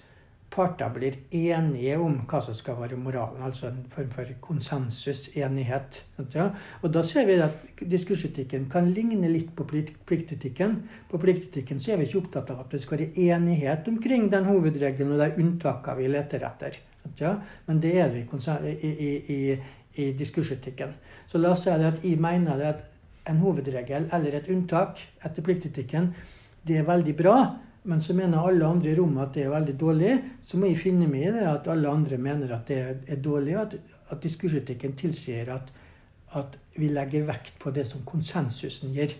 parter 0.57 0.89
blir 0.93 1.17
enige 1.35 1.97
om 2.01 2.15
hva 2.29 2.39
som 2.41 2.55
skal 2.57 2.79
være 2.79 2.97
moralen. 2.99 3.43
Altså 3.45 3.69
en 3.69 3.83
form 3.93 4.09
for 4.13 4.31
konsensusenighet. 4.41 6.01
Ja? 6.33 6.49
Og 6.81 6.93
da 6.93 7.03
ser 7.05 7.27
vi 7.29 7.37
at 7.43 7.83
diskursetikken 7.91 8.65
kan 8.71 8.89
ligne 8.93 9.29
litt 9.29 9.53
på 9.57 9.67
pliktetikken. 9.69 10.79
På 11.11 11.21
pliktetikken 11.21 11.81
så 11.83 11.93
er 11.93 12.01
vi 12.01 12.09
ikke 12.09 12.23
opptatt 12.23 12.51
av 12.53 12.65
at 12.65 12.73
det 12.73 12.81
skal 12.83 13.03
være 13.03 13.27
enighet 13.27 13.87
omkring 13.91 14.31
den 14.33 14.49
hovedregelen 14.49 15.13
og 15.13 15.23
de 15.23 15.43
unntakene 15.43 16.01
vi 16.01 16.11
leter 16.15 16.47
etter. 16.49 16.81
Ja? 17.21 17.37
Men 17.67 17.81
det 17.83 17.93
er 18.01 18.13
det 18.15 18.25
i, 18.25 18.89
i, 18.89 19.11
i, 19.37 19.41
i 20.01 20.11
diskursetikken. 20.17 20.97
Så 21.27 21.37
la 21.37 21.53
oss 21.53 21.67
si 21.67 21.73
at 21.73 22.03
jeg 22.03 22.17
mener 22.23 22.65
at 22.71 22.85
en 23.27 23.39
hovedregel 23.43 24.07
eller 24.15 24.37
et 24.37 24.49
unntak 24.51 25.01
etter 25.25 25.45
pliktetikken, 25.45 26.11
det 26.67 26.79
er 26.79 26.87
veldig 26.87 27.15
bra. 27.17 27.37
Men 27.87 28.01
så 28.03 28.13
mener 28.13 28.43
alle 28.43 28.67
andre 28.67 28.91
i 28.91 28.95
rommet 28.97 29.23
at 29.23 29.35
det 29.37 29.45
er 29.45 29.53
veldig 29.53 29.75
dårlig. 29.79 30.13
Så 30.43 30.59
må 30.59 30.67
jeg 30.67 30.81
finne 30.81 31.07
meg 31.07 31.29
i 31.29 31.33
det 31.37 31.45
at 31.47 31.69
alle 31.71 31.91
andre 31.91 32.17
mener 32.19 32.51
at 32.55 32.67
det 32.67 32.79
er 33.07 33.21
dårlig, 33.23 33.55
at, 33.55 33.77
at 34.11 34.23
diskursetikken 34.23 34.97
tilsier 34.99 35.53
at, 35.53 35.71
at, 36.35 36.57
vi 36.77 36.91
legger 36.91 37.23
vekt 37.25 37.55
på 37.59 37.71
det 37.73 37.87
som 37.89 38.03
konsensusen 38.05 38.91
gir, 38.93 39.15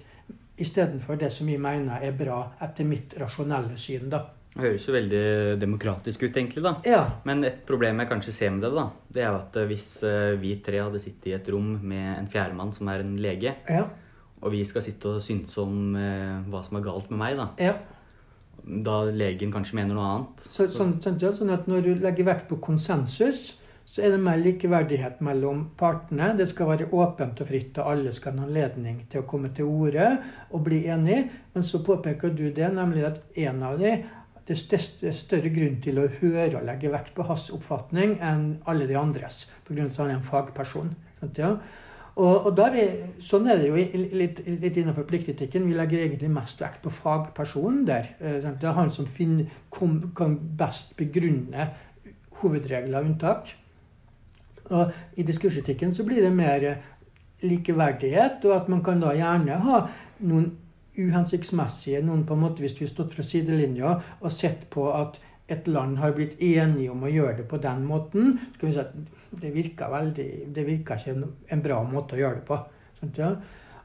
istedenfor 0.62 1.18
det 1.18 1.32
som 1.34 1.48
vi 1.48 1.56
mener 1.58 2.04
er 2.04 2.14
bra 2.14 2.42
etter 2.62 2.86
mitt 2.86 3.16
rasjonelle 3.18 3.80
syn. 3.82 4.12
da. 4.12 4.26
Det 4.58 4.66
høres 4.66 4.86
jo 4.88 4.94
veldig 4.96 5.26
demokratisk 5.62 6.24
ut, 6.26 6.38
egentlig, 6.38 6.64
da. 6.66 6.72
Ja. 6.88 7.02
Men 7.30 7.44
et 7.46 7.60
problem 7.68 8.02
jeg 8.02 8.10
kanskje 8.10 8.34
ser 8.34 8.56
med 8.56 8.66
det, 8.66 8.72
da, 8.74 8.88
det 9.14 9.22
er 9.22 9.30
jo 9.30 9.42
at 9.44 9.60
eh, 9.62 9.68
hvis 9.70 9.90
eh, 10.08 10.32
vi 10.42 10.56
tre 10.66 10.82
hadde 10.82 11.02
sittet 11.04 11.30
i 11.30 11.36
et 11.38 11.52
rom 11.54 11.76
med 11.78 12.08
en 12.16 12.32
fjerdemann 12.32 12.74
som 12.74 12.90
er 12.90 13.06
en 13.06 13.14
lege, 13.22 13.54
Ja. 13.70 13.84
og 14.42 14.52
vi 14.56 14.64
skal 14.66 14.82
sitte 14.86 15.14
og 15.14 15.22
synse 15.22 15.62
om 15.62 15.94
eh, 15.94 16.42
hva 16.50 16.64
som 16.66 16.80
er 16.80 16.88
galt 16.90 17.14
med 17.14 17.22
meg, 17.22 17.38
da, 17.38 17.48
ja. 17.62 17.78
da 18.90 18.98
legen 19.14 19.54
kanskje 19.54 19.78
mener 19.78 19.94
noe 19.98 20.10
annet 20.16 20.50
Så, 20.50 20.72
sånn, 20.74 20.98
sånn, 21.06 21.22
sånn 21.22 21.54
at 21.54 21.70
når 21.70 21.86
du 21.86 21.94
legger 22.02 22.32
vekt 22.34 22.50
på 22.50 22.58
konsensus, 22.66 23.52
så 23.88 24.04
er 24.04 24.12
det 24.12 24.20
mer 24.20 24.38
likeverdighet 24.42 25.22
mellom 25.24 25.62
partene. 25.80 26.34
Det 26.38 26.50
skal 26.52 26.68
være 26.74 26.90
åpent 26.92 27.40
og 27.42 27.48
fritt, 27.48 27.78
og 27.80 27.94
alle 27.94 28.12
skal 28.14 28.34
ha 28.34 28.42
en 28.42 28.50
anledning 28.50 28.98
til 29.10 29.24
å 29.24 29.28
komme 29.30 29.54
til 29.56 29.70
orde 29.70 30.10
og 30.52 30.66
bli 30.66 30.82
enig. 30.92 31.22
Men 31.56 31.66
så 31.66 31.80
påpeker 31.86 32.34
du 32.36 32.50
det, 32.52 32.68
nemlig 32.76 33.06
at 33.08 33.38
en 33.48 33.64
av 33.64 33.80
de 33.80 33.94
det 34.48 34.56
er 34.58 35.16
større 35.16 35.50
grunn 35.51 35.82
til 35.84 36.00
å 36.00 36.08
høre 36.22 36.60
og 36.60 36.68
legge 36.68 36.92
vekt 36.94 37.12
på 37.18 37.25
hans 37.27 37.50
oppfatning 37.51 38.16
enn 38.24 38.46
alle 38.70 38.88
de 38.88 38.96
andres, 38.96 39.46
pga. 39.68 39.89
at 39.89 40.00
han 40.00 40.13
er 40.13 40.16
en 40.16 40.24
fagperson. 40.24 40.94
Sant, 41.20 41.42
ja? 41.42 41.58
Og, 42.18 42.48
og 42.50 42.62
vi, 42.74 42.84
sånn 43.22 43.46
er 43.51 43.60
det 43.62 43.68
jo 43.68 43.75
litt, 44.18 44.39
litt 44.48 44.77
innenfor 44.80 45.06
pliktetikken. 45.06 45.68
Vi 45.70 45.75
legger 45.77 46.01
egentlig 46.01 46.32
mest 46.34 46.62
vekt 46.63 46.82
på 46.82 46.94
fagpersonen 47.04 47.84
der. 47.86 48.10
Sant? 48.42 48.58
Det 48.63 48.72
er 48.72 48.77
han 48.80 48.89
som 48.94 49.06
finner, 49.06 49.51
kom, 49.70 50.00
kan 50.18 50.34
best 50.58 50.96
begrunne 50.98 51.70
hovedregler 52.42 53.04
og 53.04 53.12
unntak. 53.12 53.51
Og 54.72 54.96
I 55.13 55.25
diskursetikken 55.27 55.94
så 55.96 56.08
blir 56.08 56.24
det 56.25 56.34
mer 56.34 56.66
likeverdighet, 57.46 58.42
og 58.50 58.56
at 58.56 58.72
man 58.74 58.82
kan 58.84 59.04
da 59.04 59.13
gjerne 59.13 59.60
ha 59.68 59.84
noen 60.25 60.50
uhensiktsmessige 60.98 62.01
noen 62.06 62.25
på 62.27 62.36
en 62.36 62.44
måte 62.46 62.63
Hvis 62.66 62.77
vi 62.82 62.89
stått 62.89 63.13
fra 63.16 63.25
sidelinja 63.25 63.98
og 64.20 64.32
sett 64.34 64.68
på 64.74 64.89
at 64.94 65.20
et 65.48 65.68
land 65.68 65.98
har 66.01 66.16
blitt 66.16 66.42
enige 66.44 66.92
om 66.92 67.06
å 67.08 67.12
gjøre 67.12 67.38
det 67.38 67.46
på 67.48 67.60
den 67.63 67.86
måten, 67.88 68.34
skal 68.58 68.68
vi 68.68 68.74
si 68.75 68.82
at 68.82 69.38
det 69.42 69.54
virker 69.54 69.92
veldig, 69.94 70.27
det 70.56 70.66
virker 70.68 71.00
ikke 71.00 71.30
en, 71.56 71.62
bra 71.63 71.77
måte 71.88 72.18
å 72.18 72.20
gjøre 72.20 72.42
det 72.42 72.44
på. 72.50 72.58
Sant, 73.00 73.22
ja? 73.22 73.30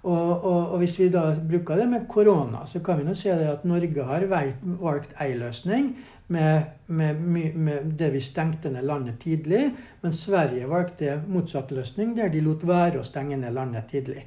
og, 0.03 0.31
og, 0.33 0.73
og 0.75 0.83
hvis 0.83 0.97
vi 0.99 1.07
da 1.15 1.29
bruker 1.39 1.79
det 1.79 1.87
med 1.93 2.09
korona, 2.11 2.65
så 2.67 2.83
kan 2.83 2.99
vi 2.99 3.07
nå 3.07 3.15
se 3.19 3.31
at 3.31 3.63
Norge 3.69 4.09
har 4.09 4.27
valgt 4.27 5.15
ei 5.23 5.37
løsning 5.39 5.93
med, 6.35 6.65
med, 6.87 7.23
med 7.55 7.93
det 7.99 8.11
vi 8.17 8.21
stengte 8.25 8.73
ned 8.73 8.87
landet 8.89 9.21
tidlig, 9.23 9.69
men 10.03 10.17
Sverige 10.17 10.71
valgte 10.71 11.21
motsatt 11.29 11.71
løsning, 11.71 12.17
der 12.19 12.33
de 12.33 12.43
lot 12.43 12.67
være 12.67 13.03
å 13.03 13.07
stenge 13.07 13.39
ned 13.39 13.55
landet 13.55 13.91
tidlig. 13.93 14.25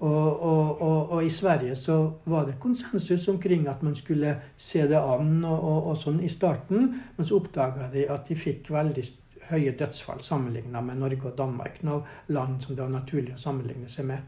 Og, 0.00 0.42
og, 0.42 0.82
og, 0.82 1.10
og 1.12 1.24
i 1.24 1.30
Sverige 1.30 1.74
så 1.76 2.12
var 2.24 2.46
det 2.48 2.60
konsensus 2.60 3.28
omkring 3.28 3.66
at 3.68 3.82
man 3.82 3.96
skulle 3.96 4.36
se 4.56 4.86
det 4.88 4.96
an 4.96 5.44
og, 5.44 5.90
sånn 6.00 6.22
i 6.24 6.30
starten, 6.32 6.94
men 7.16 7.28
så 7.28 7.36
oppdaga 7.36 7.90
de 7.92 8.06
at 8.08 8.30
de 8.30 8.36
fikk 8.38 8.70
veldig 8.72 9.04
høye 9.50 9.74
dødsfall 9.76 10.22
sammenligna 10.24 10.80
med 10.80 11.02
Norge 11.02 11.28
og 11.28 11.36
Danmark, 11.36 11.82
noen 11.84 12.32
land 12.32 12.62
som 12.64 12.76
det 12.76 12.84
var 12.84 12.94
naturlig 12.94 13.34
å 13.36 13.42
sammenligne 13.42 13.92
seg 13.92 14.08
med. 14.08 14.24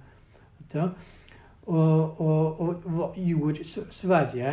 Ja. 0.74 0.90
Og, 1.72 3.16
gjorde 3.16 3.64
Sverige 3.94 4.52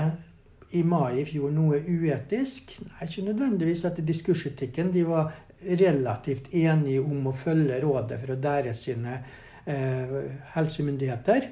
i 0.71 0.83
mai 0.85 1.19
i 1.19 1.27
fjor 1.27 1.51
noe 1.51 1.81
uetisk? 1.81 2.75
Nei, 2.85 3.07
ikke 3.07 3.27
nødvendigvis 3.27 3.83
etter 3.89 4.05
diskursetikken. 4.05 4.93
De 4.93 5.03
var 5.07 5.33
relativt 5.65 6.53
enige 6.55 7.01
om 7.03 7.27
å 7.27 7.35
følge 7.35 7.81
rådet 7.83 8.19
fra 8.23 8.37
deres 8.39 8.85
sine 8.85 9.19
helsemyndigheter. 9.65 11.49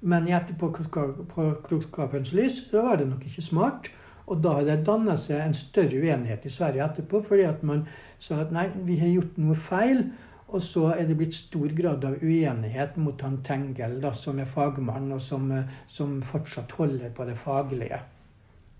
Men 0.00 0.28
i 0.28 0.34
etterpåklokskapens 0.36 2.32
lys 2.36 2.60
så 2.70 2.82
var 2.86 3.00
det 3.00 3.08
nok 3.08 3.24
ikke 3.26 3.42
smart. 3.42 3.90
Og 4.28 4.42
da 4.44 4.58
har 4.58 4.66
det 4.68 4.82
danna 4.86 5.16
seg 5.18 5.40
en 5.40 5.56
større 5.56 5.98
uenighet 5.98 6.44
i 6.44 6.52
Sverige 6.52 6.84
etterpå, 6.84 7.22
fordi 7.24 7.46
at 7.48 7.62
man 7.66 7.86
sa 8.20 8.42
at 8.42 8.52
nei, 8.54 8.68
vi 8.84 8.98
har 9.00 9.08
gjort 9.10 9.38
noe 9.40 9.56
feil. 9.56 10.04
Og 10.48 10.62
så 10.64 10.86
er 10.94 11.08
det 11.08 11.16
blitt 11.18 11.36
stor 11.36 11.72
grad 11.76 12.04
av 12.08 12.22
uenighet 12.24 12.94
mot 13.00 13.20
han 13.20 13.40
Tengel, 13.44 13.98
da, 14.00 14.14
som 14.16 14.38
er 14.40 14.48
fagmann, 14.48 15.10
og 15.12 15.20
som, 15.20 15.50
eh, 15.52 15.74
som 15.92 16.22
fortsatt 16.24 16.72
holder 16.78 17.10
på 17.16 17.26
det 17.28 17.36
faglige. 17.36 18.00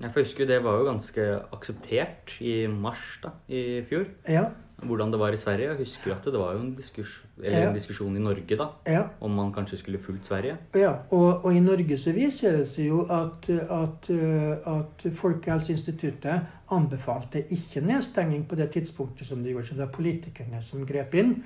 Jeg 0.00 0.12
får 0.14 0.20
huske 0.20 0.46
Det 0.46 0.62
var 0.64 0.78
jo 0.78 0.84
ganske 0.84 1.22
akseptert 1.52 2.40
i 2.40 2.66
mars 2.66 3.18
da, 3.22 3.34
i 3.48 3.82
fjor. 3.82 4.06
Ja, 4.28 4.46
Hvordan 4.82 5.10
det 5.12 5.18
var 5.18 5.34
i 5.34 5.36
Sverige. 5.36 5.68
Jeg 5.68 5.76
husker 5.76 6.14
at 6.14 6.24
det 6.24 6.38
var 6.38 6.52
jo 6.54 6.60
en, 6.60 6.74
diskurs, 6.74 7.24
eller 7.42 7.58
Ja. 7.58 7.68
en 7.68 7.74
diskusjon 7.74 8.16
i 8.16 8.20
Norge 8.22 8.56
da, 8.56 8.66
ja. 8.86 9.02
om 9.20 9.30
man 9.30 9.52
kanskje 9.52 9.78
skulle 9.78 9.98
fulgt 9.98 10.26
Sverige. 10.26 10.56
Ja, 10.74 10.92
og, 11.10 11.44
og 11.44 11.54
i 11.56 11.60
Norge 11.60 11.98
så 11.98 12.12
viser 12.14 12.56
det 12.56 12.68
seg 12.68 12.86
jo 12.86 13.00
at, 13.10 13.48
at, 13.50 14.10
eh, 14.10 14.76
at 14.76 15.06
Folkehelseinstituttet 15.18 16.40
anbefalte 16.70 17.42
ikke 17.50 17.80
nedstenging 17.80 18.46
på 18.48 18.54
det 18.54 18.70
tidspunktet 18.70 19.26
som 19.26 19.42
de 19.42 19.50
gjorde. 19.50 19.66
Så 19.66 19.74
det 19.74 19.80
var 19.86 19.94
politikerne 19.96 20.62
som 20.62 20.86
grep 20.86 21.14
inn. 21.14 21.42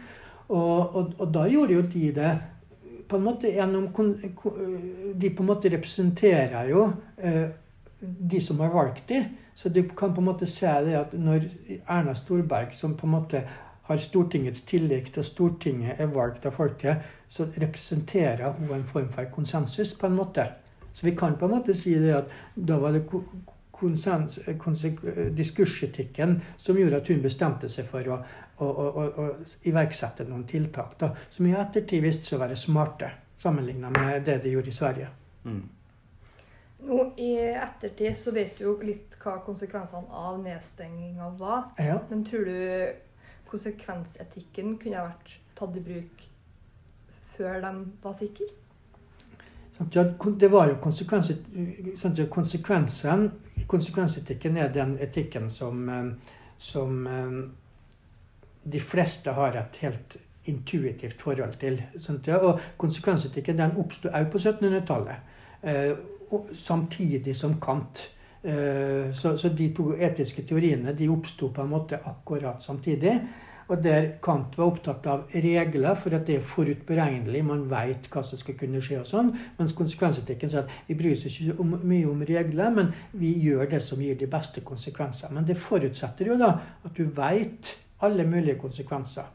Og, 0.48 0.96
og, 0.96 1.12
og 1.18 1.34
da 1.34 1.46
gjorde 1.48 1.72
jo 1.72 1.82
de 1.82 2.12
det 2.12 2.32
på 3.08 3.16
en 3.16 3.24
måte 3.24 3.50
gjennom 3.52 3.88
De 5.20 5.30
på 5.30 5.42
en 5.42 5.46
måte 5.48 5.70
representerer 5.72 6.68
jo 6.70 6.92
eh, 7.18 7.48
de 8.02 8.40
som 8.40 8.60
har 8.60 8.72
valgt 8.74 9.08
de. 9.08 9.24
Så 9.54 9.68
du 9.68 9.82
kan 9.88 10.14
på 10.14 10.20
en 10.20 10.30
måte 10.30 10.46
se 10.46 10.70
det 10.84 10.96
at 10.98 11.12
når 11.12 11.46
Erna 11.86 12.14
Storberg, 12.14 12.74
som 12.74 12.96
på 12.96 13.06
en 13.06 13.12
måte 13.12 13.44
har 13.82 13.96
Stortingets 13.96 14.62
tillit, 14.66 15.18
og 15.18 15.24
Stortinget 15.24 16.00
er 16.00 16.10
valgt 16.14 16.46
av 16.46 16.56
folket, 16.56 17.02
så 17.28 17.46
representerer 17.56 18.52
hun 18.58 18.74
en 18.74 18.84
form 18.84 19.08
for 19.12 19.24
konsensus, 19.34 19.94
på 19.94 20.06
en 20.06 20.16
måte. 20.16 20.46
Så 20.92 21.06
vi 21.06 21.14
kan 21.16 21.36
på 21.36 21.48
en 21.48 21.56
måte 21.56 21.74
si 21.74 21.94
det 21.98 22.14
at 22.14 22.32
da 22.54 22.78
var 22.78 22.92
det 22.92 23.04
konsens, 23.72 24.38
konse- 24.58 25.30
diskursetikken 25.36 26.40
som 26.58 26.78
gjorde 26.78 27.00
at 27.00 27.08
hun 27.08 27.22
bestemte 27.22 27.68
seg 27.68 27.88
for 27.90 28.08
å, 28.08 28.18
å, 28.58 28.66
å, 28.66 29.06
å 29.24 29.28
iverksette 29.68 30.26
noen 30.28 30.44
tiltak 30.48 30.98
da, 31.00 31.12
som 31.30 31.48
i 31.48 31.54
ettertid 31.58 32.04
viste 32.04 32.28
seg 32.28 32.38
å 32.38 32.44
være 32.44 32.58
smarte, 32.60 33.10
sammenligna 33.42 33.90
med 33.96 34.26
det 34.28 34.42
de 34.44 34.52
gjorde 34.54 34.70
i 34.70 34.76
Sverige. 34.76 35.08
Mm. 35.44 35.62
Nå 36.82 37.12
I 37.16 37.30
ettertid 37.54 38.16
så 38.18 38.32
vet 38.34 38.58
du 38.58 38.64
jo 38.64 38.74
litt 38.82 39.14
hva 39.22 39.36
konsekvensene 39.46 40.10
av 40.10 40.40
nedstenginga 40.42 41.28
var. 41.38 41.68
Ja. 41.78 42.00
Men 42.10 42.24
tror 42.26 42.48
du 42.48 42.58
konsekvensetikken 43.52 44.76
kunne 44.82 44.98
ha 44.98 45.10
vært 45.12 45.36
tatt 45.58 45.78
i 45.78 45.84
bruk 45.84 46.26
før 47.36 47.60
de 47.62 47.72
var 48.02 48.18
sikre? 48.18 48.50
Ja, 49.78 50.04
Det 50.40 50.50
var 50.52 50.68
jo 50.68 50.76
konsekvenser, 50.82 51.36
konsekvensen 52.30 53.30
Konsekvensetikken 53.68 54.56
er 54.56 54.72
den 54.72 54.98
etikken 55.00 55.50
som, 55.50 55.88
eh, 55.88 56.12
som 56.58 57.06
eh, 57.06 57.30
de 58.72 58.80
fleste 58.80 59.32
har 59.32 59.56
et 59.56 59.76
helt 59.80 60.16
intuitivt 60.44 61.22
forhold 61.22 61.54
til. 61.60 61.82
Og 62.34 62.60
konsekvensetikken 62.76 63.58
den 63.58 63.76
oppsto 63.78 64.08
òg 64.08 64.30
på 64.32 64.38
1700-tallet. 64.38 65.16
Samtidig 66.54 67.36
som 67.36 67.58
Kant. 67.60 68.02
Eh, 68.42 69.12
så, 69.14 69.36
så 69.38 69.48
de 69.54 69.68
to 69.76 69.92
etiske 69.94 70.42
teoriene 70.48 70.94
de 70.98 71.08
oppsto 71.12 71.52
på 71.54 71.62
en 71.62 71.72
måte 71.76 72.00
akkurat 72.08 72.62
samtidig. 72.62 73.18
Og 73.70 73.84
der 73.84 74.08
Kant 74.22 74.56
var 74.58 74.72
opptatt 74.72 75.06
av 75.08 75.22
regler 75.32 75.94
for 75.96 76.14
at 76.16 76.26
det 76.26 76.36
er 76.36 76.48
forutberegnelig, 76.48 77.44
man 77.46 77.62
veit 77.70 78.08
hva 78.12 78.24
som 78.26 78.40
skal 78.40 78.56
kunne 78.60 78.82
skje 78.84 78.98
og 79.00 79.06
sånn. 79.08 79.30
Mens 79.58 79.76
konsekvensetikken 79.78 80.50
sier 80.52 80.66
at 80.66 80.88
vi 80.88 80.96
bryr 80.98 81.14
oss 81.14 81.24
ikke 81.30 81.54
om, 81.62 81.76
mye 81.80 82.08
om 82.10 82.24
regler, 82.28 82.74
men 82.74 82.90
vi 83.16 83.30
gjør 83.46 83.70
det 83.70 83.80
som 83.86 84.02
gir 84.02 84.18
de 84.18 84.28
beste 84.30 84.64
konsekvenser. 84.66 85.32
Men 85.32 85.46
det 85.48 85.60
forutsetter 85.62 86.32
jo 86.32 86.40
da 86.40 86.56
at 86.82 86.98
du 86.98 87.06
veit 87.16 87.70
alle 88.02 88.26
mulige 88.28 88.58
konsekvenser. 88.60 89.30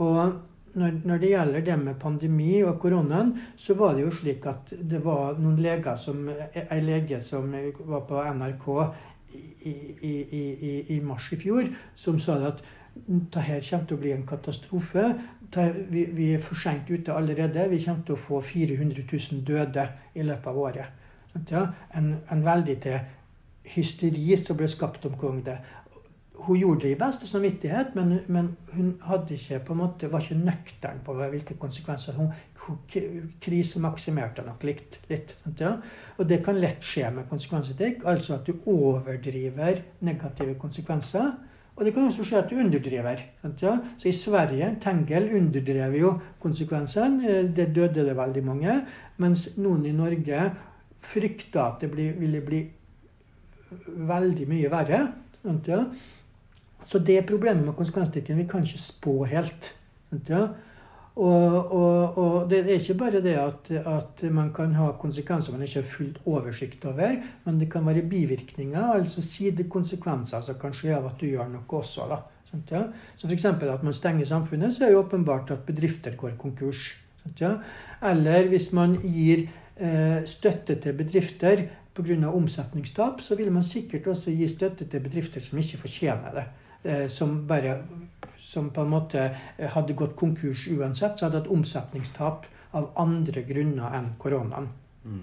Og 0.00 0.40
når, 0.74 1.00
når 1.04 1.18
det 1.20 1.30
gjelder 1.32 1.64
det 1.66 1.78
med 1.78 1.98
pandemi 2.00 2.62
og 2.64 2.78
koronaen, 2.80 3.34
så 3.56 3.74
var 3.74 3.96
det 3.96 4.06
jo 4.06 4.12
slik 4.16 4.46
at 4.48 4.72
det 4.72 5.02
var 5.04 5.38
noen 5.40 5.58
leger 5.62 5.98
som 6.00 6.28
Ei 6.30 6.80
lege 6.80 7.20
som 7.24 7.52
var 7.52 8.06
på 8.08 8.22
NRK 8.38 8.68
i, 9.32 9.72
i, 9.72 10.12
i, 10.12 10.72
i, 10.96 11.00
mars 11.00 11.30
i 11.32 11.38
fjor, 11.40 11.68
som 11.96 12.20
sa 12.20 12.38
at 12.48 12.62
det 12.94 13.44
her 13.46 13.62
kommer 13.64 13.86
til 13.88 13.96
å 13.96 14.02
bli 14.02 14.12
en 14.12 14.26
katastrofe. 14.28 15.04
Vi, 15.92 16.26
er 16.32 16.42
for 16.44 16.60
seint 16.60 16.90
ute 16.90 17.14
allerede. 17.14 17.68
Vi 17.70 17.80
kommer 17.84 18.04
til 18.06 18.16
å 18.16 18.20
få 18.20 18.40
400 18.44 19.04
000 19.06 19.44
døde 19.48 19.86
i 20.14 20.24
løpet 20.26 20.50
av 20.52 20.60
året. 20.60 20.98
En, 21.96 22.14
en 22.28 22.44
veldig 22.44 22.76
til 22.84 22.98
hysteri 23.72 24.36
som 24.36 24.58
ble 24.58 24.68
skapt 24.68 25.06
omkring 25.08 25.40
det. 25.46 25.56
Hun 26.42 26.58
gjorde 26.58 26.86
det 26.86 26.94
i 26.94 26.98
beste 26.98 27.26
samvittighet, 27.26 27.94
men, 27.94 28.16
men 28.26 28.56
hun 28.72 28.94
ikke, 29.30 29.60
måte, 29.74 30.10
var 30.12 30.24
ikke 30.24 30.38
nøktern 30.38 31.02
på 31.04 31.14
hvilke 31.14 31.54
konsekvenser. 31.60 32.16
Hun, 32.18 32.32
hun 32.66 32.78
krisemaksimerte 33.42 34.42
nok 34.46 34.64
litt. 34.66 34.98
litt 35.10 35.36
ja? 35.60 35.76
Og 36.18 36.28
det 36.28 36.42
kan 36.44 36.58
lett 36.58 36.82
skje 36.82 37.10
med 37.14 37.28
konsekvensetikk, 37.30 38.02
altså 38.04 38.38
at 38.38 38.46
du 38.46 38.58
overdriver 38.66 39.82
negative 40.00 40.58
konsekvenser. 40.58 41.32
Og 41.76 41.86
det 41.86 41.94
kan 41.94 42.04
også 42.04 42.24
skje 42.26 42.42
at 42.42 42.50
du 42.50 42.58
underdriver. 42.60 43.22
Ja? 43.62 43.76
Så 43.98 44.08
i 44.10 44.12
Sverige, 44.16 44.74
Tengel 44.82 45.30
underdrev 45.38 45.96
jo 45.96 46.12
konsekvensene. 46.40 47.28
Eh, 47.28 47.44
Det 47.56 47.74
døde 47.74 48.04
det 48.06 48.16
veldig 48.16 48.44
mange. 48.44 48.80
Mens 49.16 49.56
noen 49.56 49.86
i 49.86 49.92
Norge 49.96 50.50
frykta 51.00 51.66
at 51.70 51.80
det 51.80 51.90
ville 51.96 52.40
bli 52.40 52.62
veldig 53.86 54.48
mye 54.48 54.70
verre. 54.70 55.00
Sant, 55.42 55.68
ja? 55.68 55.84
Så 56.88 56.98
det 56.98 57.26
problemet 57.28 57.64
med 57.64 57.76
konsekvensetikken. 57.78 58.38
Vi 58.38 58.48
kan 58.50 58.66
ikke 58.66 58.78
spå 58.78 59.24
helt. 59.24 59.74
Ja? 60.28 60.46
Og, 61.12 61.72
og, 61.72 62.18
og, 62.18 62.50
det 62.50 62.62
er 62.62 62.78
ikke 62.78 62.94
bare 63.02 63.20
det 63.20 63.34
at, 63.36 63.68
at, 63.70 64.22
man 64.32 64.48
kan 64.56 64.72
ha 64.74 64.94
konsekvenser 64.96 65.52
man 65.52 65.62
ikke 65.66 65.82
har 65.82 65.90
fullt 65.92 66.20
oversikt 66.24 66.86
over, 66.88 67.18
men 67.44 67.58
det 67.60 67.68
kan 67.72 67.84
være 67.86 68.06
bivirkninger, 68.08 68.94
altså 68.94 69.20
sidekonsekvenser 69.22 70.40
som 70.40 70.56
kan 70.60 70.72
skje 70.72 70.94
av 70.96 71.10
at 71.10 71.20
du 71.20 71.26
gjør 71.28 71.50
noe 71.52 71.82
også. 71.82 72.08
da. 72.08 72.22
Sant, 72.48 72.72
ja? 72.72 72.86
Så 73.20 73.28
f.eks. 73.28 73.44
at 73.44 73.84
man 73.84 73.96
stenger 73.96 74.28
samfunnet, 74.28 74.72
så 74.74 74.86
er 74.86 74.94
det 74.94 75.02
åpenbart 75.02 75.52
at 75.52 75.66
bedrifter 75.68 76.16
går 76.16 76.38
konkurs. 76.40 76.94
Eller 77.42 78.48
hvis 78.48 78.72
man 78.72 78.96
gir 79.04 79.46
eh, 79.76 80.24
støtte 80.26 80.80
til 80.80 80.96
bedrifter 80.96 81.66
pga. 81.94 82.28
omsetningstap, 82.28 83.20
så 83.20 83.36
vil 83.36 83.52
man 83.52 83.64
sikkert 83.64 84.06
også 84.06 84.32
gi 84.32 84.48
støtte 84.48 84.88
til 84.88 85.00
bedrifter 85.00 85.40
som 85.40 85.58
ikke 85.58 85.84
fortjener 85.84 86.34
det. 86.34 86.44
Eh, 86.82 87.06
som 87.08 87.46
bare 87.46 87.82
som 88.38 88.70
på 88.70 88.80
en 88.80 88.90
måte 88.90 89.20
eh, 89.56 89.70
hadde 89.70 89.94
gått 89.94 90.16
konkurs 90.16 90.66
uansett, 90.68 91.18
så 91.18 91.26
hadde 91.28 91.38
hatt 91.38 91.52
omsetningstap 91.54 92.46
av 92.76 92.90
andre 92.98 93.44
grunner 93.46 93.94
enn 93.96 94.10
koronaen. 94.18 94.68
Mm. 95.04 95.22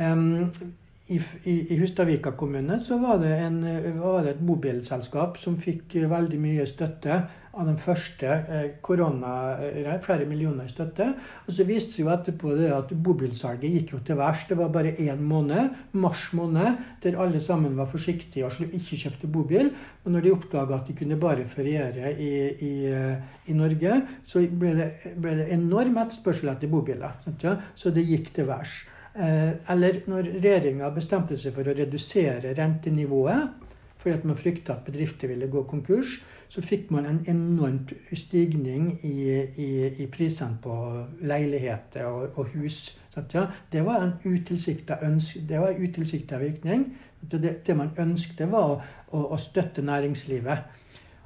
Um, 0.00 0.72
i, 1.06 1.20
i, 1.44 1.54
i, 1.74 1.76
Hustadvika 1.78 2.32
kommune 2.32 2.80
så 2.84 2.98
var 2.98 3.18
det, 3.18 3.30
en, 3.36 3.60
var 4.00 4.24
det 4.24 4.34
et 4.34 4.42
bobilselskap 4.46 5.38
som 5.42 5.58
fikk 5.60 5.96
veldig 6.10 6.38
mye 6.40 6.66
støtte 6.70 7.22
av 7.50 7.66
den 7.66 7.78
første 7.82 8.26
eh, 8.30 8.66
korona, 8.84 9.32
eh, 9.66 9.88
flere 10.04 10.26
millioner 10.28 10.68
i 10.68 10.70
støtte. 10.70 11.08
Og 11.46 11.54
så 11.54 11.66
viste 11.66 11.96
det 11.96 12.04
jo 12.04 12.10
etterpå 12.12 12.52
det 12.58 12.68
at 12.74 12.92
bobilsalget 13.04 13.74
gikk 13.74 13.94
jo 13.94 14.02
til 14.06 14.20
værs. 14.20 14.44
Det 14.48 14.58
var 14.58 14.70
bare 14.74 14.94
én 15.02 15.22
måned, 15.26 15.74
mars 15.92 16.28
måned, 16.36 16.78
der 17.02 17.18
alle 17.18 17.40
sammen 17.42 17.74
var 17.78 17.90
forsiktige 17.90 18.46
og 18.46 18.60
ikke 18.68 19.00
kjøpte 19.02 19.30
bobil. 19.30 19.72
Og 20.04 20.14
når 20.14 20.26
de 20.26 20.34
oppdaga 20.36 20.78
at 20.78 20.86
de 20.86 20.96
kunne 21.00 21.18
bare 21.20 21.48
feriere 21.50 22.12
i, 22.14 22.30
i, 22.68 22.72
eh, 22.86 23.50
i 23.50 23.56
Norge, 23.56 23.98
så 24.24 24.44
ble 24.46 24.76
det, 24.78 24.90
ble 25.18 25.34
det 25.42 25.50
enorm 25.56 25.98
etterspørsel 26.04 26.52
etter 26.54 26.70
bobiler. 26.70 27.18
Så 27.74 27.90
det 27.90 28.06
gikk 28.06 28.30
til 28.36 28.46
værs. 28.50 28.78
Eller 29.20 30.04
når 30.06 30.28
regjeringa 30.36 30.86
bestemte 30.94 31.34
seg 31.36 31.50
for 31.56 31.66
å 31.66 31.74
redusere 31.74 32.52
rentenivået 32.54 33.69
fordi 34.00 34.16
at 34.16 34.24
man 34.24 34.36
frykta 34.36 34.72
at 34.72 34.84
bedrifter 34.86 35.28
ville 35.28 35.50
gå 35.50 35.62
konkurs, 35.68 36.16
så 36.48 36.62
fikk 36.62 36.90
man 36.90 37.06
en 37.06 37.20
enormt 37.28 37.92
stigning 38.16 38.98
i, 39.06 39.44
i, 39.56 39.86
i 40.02 40.06
prisene 40.10 40.58
på 40.62 40.76
leiligheter 41.22 42.08
og, 42.08 42.38
og 42.38 42.48
hus. 42.54 42.96
Ja, 43.34 43.46
det 43.72 43.84
var 43.84 44.02
en 44.02 44.12
utilsikta 44.24 46.38
virkning. 46.38 46.96
Det, 47.20 47.66
det, 47.66 47.76
man 47.76 47.90
ønskte, 47.98 48.48
var 48.50 48.72
å, 48.72 48.80
å, 49.12 49.24
å 49.34 49.38
støtte 49.38 49.82
næringslivet. 49.84 50.58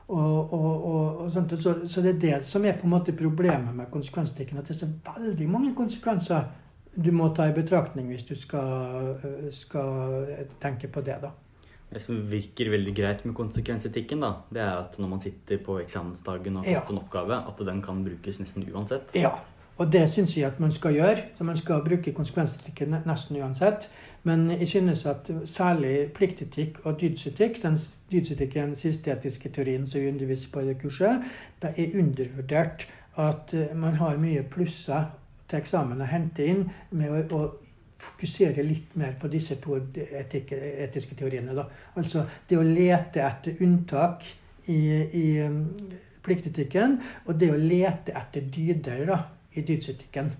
Og, 0.08 0.52
og, 0.52 1.30
så, 1.32 1.74
så, 1.88 2.02
det 2.04 2.10
er 2.10 2.18
det 2.20 2.44
som 2.44 2.64
er 2.64 2.76
på 2.76 2.84
en 2.84 2.92
måte 2.92 3.14
problemet 3.16 3.76
med 3.76 3.86
konsekvensetikken. 3.92 4.58
At 4.58 4.68
det 4.68 4.76
er 4.76 4.82
så 4.82 4.90
veldig 5.16 5.48
mange 5.48 5.72
konsekvenser 5.78 6.50
du 6.94 7.10
må 7.12 7.30
ta 7.34 7.48
i 7.48 7.56
betraktning 7.56 8.10
hvis 8.12 8.26
du 8.28 8.34
skal, 8.38 9.16
skal 9.54 10.28
tenke 10.62 10.88
på 10.88 11.00
det. 11.00 11.16
da. 11.22 11.32
Det 11.94 12.02
som 12.02 12.18
virker 12.30 12.72
veldig 12.72 12.94
greit 12.96 13.24
med 13.24 13.36
konsekvensetikken, 13.38 14.24
da, 14.24 14.32
det 14.50 14.62
er 14.64 14.80
at 14.82 14.96
når 14.98 15.10
man 15.14 15.22
sitter 15.22 15.60
på 15.62 15.78
eksamensdagen 15.78 16.58
og 16.58 16.66
har 16.66 16.82
fått 16.82 16.94
en 16.96 17.02
oppgave, 17.04 17.40
at 17.46 17.66
den 17.68 17.82
kan 17.84 18.02
brukes 18.02 18.40
nesten 18.42 18.66
uansett. 18.66 19.14
Ja, 19.14 19.36
og 19.78 19.92
det 19.92 20.08
syns 20.10 20.36
jeg 20.36 20.46
at 20.46 20.60
man 20.60 20.72
skal 20.72 20.94
gjøre. 20.94 21.22
Så 21.38 21.44
man 21.44 21.56
skal 21.58 21.82
bruke 21.86 22.12
konsekvensetikken 22.12 22.94
nesten 23.06 23.38
uansett. 23.42 23.88
Men 24.22 24.50
jeg 24.50 24.68
synes 24.68 25.06
at 25.06 25.30
særlig 25.44 26.12
pliktetikk 26.14 26.78
og 26.84 27.00
dydsetikk, 27.00 27.62
den 27.62 27.78
dydsetikk 28.12 28.54
den 28.54 28.76
siste 28.76 29.12
etiske 29.12 29.48
teorien 29.48 29.86
som 29.90 30.00
vi 30.00 30.08
underviser 30.08 30.52
på 30.52 30.60
i 30.60 30.68
det 30.70 30.78
kurset, 30.82 31.26
det 31.62 31.74
er 31.76 31.98
undervurdert 31.98 32.86
at 33.16 33.54
eh, 33.54 33.76
man 33.76 33.94
har 33.94 34.16
mye 34.16 34.42
plusser 34.42 35.10
til 35.50 35.58
eksamen 35.58 36.00
å 36.00 36.08
hente 36.08 36.46
inn 36.46 36.64
med 36.90 37.10
å, 37.10 37.36
å 37.36 37.42
fokusere 37.98 38.64
litt 38.66 38.94
mer 39.00 39.14
på 39.20 39.30
disse 39.32 39.56
to 39.62 39.78
etike, 39.94 40.58
etiske 40.86 41.16
teoriene. 41.18 41.54
Da. 41.56 41.66
Altså 41.96 42.26
det 42.48 42.58
å 42.58 42.64
lete 42.66 43.22
etter 43.24 43.60
unntak 43.64 44.26
i, 44.70 44.80
i 45.04 45.26
um, 45.44 45.60
pliktetikken, 46.24 46.98
og 47.26 47.38
det 47.40 47.52
å 47.52 47.60
lete 47.60 48.16
etter 48.16 48.48
dyder 48.52 49.04
da, 49.10 49.20
i 49.54 49.64
dydsetikken. 49.66 50.32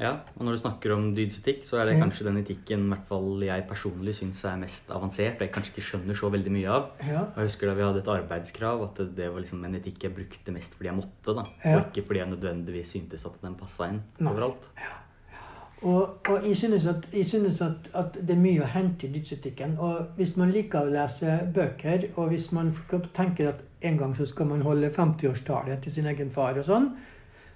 Ja, 0.00 0.14
og 0.38 0.46
når 0.46 0.56
du 0.56 0.60
snakker 0.62 0.94
om 0.94 1.10
dydsetikk, 1.12 1.60
så 1.68 1.76
er 1.76 1.90
det 1.90 1.98
kanskje 2.00 2.24
den 2.30 2.38
etikken 2.40 2.86
hvert 2.88 3.02
fall 3.10 3.42
jeg 3.44 3.66
personlig 3.68 4.14
syns 4.16 4.38
er 4.48 4.56
mest 4.62 4.88
avansert, 4.96 5.36
og 5.36 5.44
jeg 5.44 5.52
kanskje 5.52 5.74
ikke 5.74 5.84
skjønner 5.90 6.16
så 6.16 6.30
veldig 6.32 6.52
mye 6.54 6.70
av. 6.72 6.86
Ja. 7.04 7.26
Og 7.26 7.42
jeg 7.42 7.50
husker 7.50 7.68
da 7.68 7.74
vi 7.76 7.84
hadde 7.84 8.00
et 8.00 8.08
arbeidskrav, 8.14 8.86
at 8.86 9.02
det 9.18 9.28
var 9.28 9.44
liksom 9.44 9.66
en 9.68 9.76
etikk 9.76 10.08
jeg 10.08 10.16
brukte 10.16 10.56
mest 10.56 10.78
fordi 10.78 10.88
jeg 10.88 10.98
måtte, 11.02 11.36
da. 11.36 11.44
Ja. 11.66 11.74
Og 11.74 11.90
ikke 11.90 12.06
fordi 12.08 12.22
jeg 12.22 12.32
nødvendigvis 12.32 12.94
syntes 12.96 13.28
at 13.28 13.36
den 13.44 13.60
passa 13.60 13.90
inn 13.92 14.00
overalt. 14.24 14.72
Ja. 14.80 14.96
Og, 15.82 16.08
og, 16.28 16.48
jeg 16.48 16.56
synes, 16.56 16.86
at, 16.86 17.08
jeg 17.12 17.26
synes 17.26 17.60
at, 17.60 17.90
at, 17.94 18.18
det 18.20 18.34
er 18.34 18.40
mye 18.40 18.60
å 18.60 18.68
hente 18.68 19.06
i 19.06 19.12
dydsetikken. 19.14 19.78
Og 19.80 20.10
hvis 20.18 20.34
man 20.36 20.52
liker 20.52 20.84
å 20.84 20.92
lese 20.92 21.38
bøker, 21.54 22.10
og 22.16 22.34
hvis 22.34 22.50
man 22.52 22.74
tenker 23.16 23.54
at 23.54 23.62
en 23.88 23.96
gang 23.98 24.12
så 24.16 24.26
skal 24.28 24.50
man 24.50 24.60
holde 24.66 24.92
50-årstallet 24.92 25.80
til 25.80 25.94
sin 25.94 26.10
egen 26.10 26.30
far 26.34 26.58
og 26.60 26.68
sånn, 26.68 26.90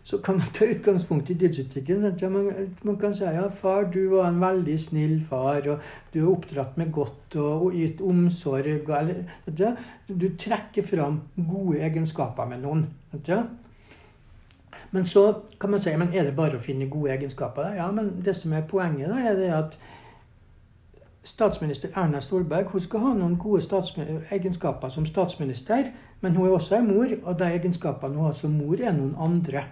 så 0.05 0.19
kan 0.25 0.39
man 0.41 0.49
ta 0.57 0.67
utgangspunkt 0.69 1.31
i 1.33 1.37
dydsetikken. 1.41 2.01
Man, 2.33 2.49
man, 2.85 2.97
kan 3.01 3.15
si 3.17 3.25
ja, 3.25 3.45
far, 3.61 3.91
du 3.93 4.17
var 4.17 4.29
en 4.29 4.41
veldig 4.41 4.79
snill 4.81 5.15
far, 5.29 5.69
og 5.69 5.85
du 6.13 6.19
er 6.21 6.31
oppdratt 6.33 6.77
med 6.81 6.93
godt 6.93 7.37
og 7.41 7.77
gitt 7.77 8.01
omsorg. 8.05 8.89
Eller, 8.99 9.77
du 10.09 10.27
trekker 10.41 10.85
fram 10.89 11.23
gode 11.37 11.81
egenskaper 11.89 12.49
med 12.49 12.65
noen. 12.65 12.89
Men 14.95 15.07
så 15.07 15.35
kan 15.61 15.71
man 15.71 15.81
si 15.83 15.97
men 15.99 16.13
er 16.15 16.29
det 16.29 16.37
bare 16.37 16.61
å 16.61 16.63
finne 16.63 16.87
gode 16.87 17.11
egenskaper. 17.17 17.73
Ja, 17.75 17.89
men 17.91 18.13
det 18.23 18.37
som 18.39 18.53
er 18.55 18.67
poenget, 18.71 19.11
da, 19.11 19.17
er 19.19 19.39
det 19.41 19.51
at 19.51 19.79
statsminister 21.27 21.91
Erna 21.99 22.21
Stolberg 22.23 22.71
hun 22.71 22.85
skal 22.85 23.03
ha 23.03 23.15
noen 23.19 23.35
gode 23.41 23.65
egenskaper 24.31 24.93
som 24.95 25.09
statsminister, 25.09 25.91
men 26.23 26.39
hun 26.39 26.47
er 26.47 26.55
også 26.55 26.79
en 26.79 26.87
mor, 26.93 27.11
og 27.25 27.39
de 27.41 27.51
egenskapene 27.57 28.15
hun 28.15 28.29
har 28.29 28.39
som 28.39 28.55
mor, 28.55 28.79
er 28.79 28.95
noen 28.95 29.17
andre. 29.19 29.67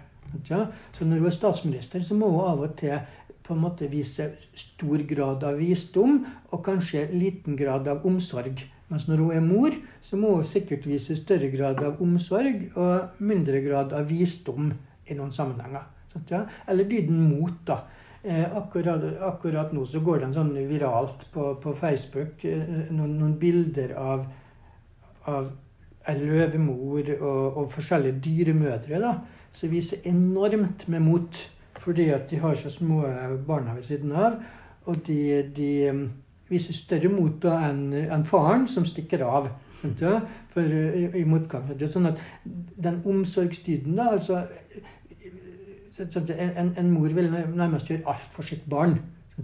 Ja? 0.49 0.65
Så 0.97 1.07
når 1.07 1.23
hun 1.23 1.31
er 1.31 1.39
statsminister, 1.39 2.03
så 2.03 2.19
må 2.19 2.33
hun 2.35 2.45
av 2.51 2.67
og 2.67 2.77
til 2.83 2.99
på 3.47 3.55
en 3.55 3.63
måte 3.63 3.87
vise 3.91 4.29
stor 4.59 5.07
grad 5.07 5.43
av 5.47 5.59
visdom 5.59 6.25
og 6.51 6.65
kanskje 6.67 7.09
liten 7.15 7.55
grad 7.59 7.87
av 7.87 8.03
omsorg. 8.07 8.59
Mens 8.91 9.07
når 9.07 9.23
hun 9.23 9.35
er 9.35 9.43
mor, 9.43 9.75
så 10.03 10.19
må 10.19 10.35
hun 10.35 10.47
sikkert 10.47 10.87
vise 10.87 11.15
større 11.15 11.47
grad 11.51 11.79
av 11.83 12.01
omsorg 12.03 12.73
og 12.75 13.21
mindre 13.23 13.63
grad 13.63 13.95
av 13.95 14.11
visdom 14.11 14.73
i 15.07 15.17
noen 15.17 15.33
sammenhenger. 15.35 15.85
Sant, 16.13 16.31
ja? 16.31 16.43
Eller 16.69 16.87
dyden 16.89 17.19
mot, 17.29 17.55
da. 17.67 17.81
Eh, 18.23 18.45
akkurat, 18.57 19.03
akkurat, 19.19 19.73
nå 19.75 19.85
så 19.85 19.99
går 19.99 20.21
det 20.21 20.29
en 20.29 20.35
sånn 20.37 20.53
viralt 20.69 21.25
på, 21.33 21.49
på 21.59 21.73
Facebook 21.75 22.45
eh, 22.47 22.61
noen, 22.87 23.17
noen, 23.19 23.33
bilder 23.41 23.91
av, 23.99 24.21
av 25.27 25.49
ei 26.07 26.15
løvemor 26.21 27.09
og, 27.17 27.57
og, 27.57 27.65
forskjellige 27.73 28.21
dyremødre 28.23 29.01
da, 29.03 29.11
som 29.51 29.73
viser 29.73 30.07
enormt 30.07 30.87
med 30.87 31.03
mot 31.03 31.41
fordi 31.83 32.07
at 32.15 32.29
de 32.31 32.39
har 32.39 32.55
så 32.55 32.71
små 32.71 33.01
barna 33.43 33.75
ved 33.75 33.89
siden 33.89 34.15
av. 34.15 34.37
Og 34.87 35.01
de, 35.07 35.17
de 35.55 35.69
um, 35.91 36.05
viser 36.47 36.75
større 36.77 37.11
mot 37.11 37.43
enn 37.51 37.89
en 37.91 38.23
faren, 38.27 38.69
som 38.71 38.87
stikker 38.87 39.23
av. 39.27 39.49
Ja, 39.99 40.19
for, 40.53 40.61
i, 40.63 41.07
i 41.19 41.23
motgang. 41.27 41.67
Sånn 41.91 42.07
at 42.13 42.21
den 42.45 43.01
omsorgsdyden 43.09 43.97
da, 43.99 44.13
altså 44.15 44.45
en, 45.99 46.71
en, 46.77 46.91
mor 46.91 47.11
vil 47.13 47.29
nærmest 47.31 47.91
gjøre 47.91 48.07
alt 48.13 48.31
for 48.35 48.47
sitt 48.47 48.63
barn. 48.69 48.97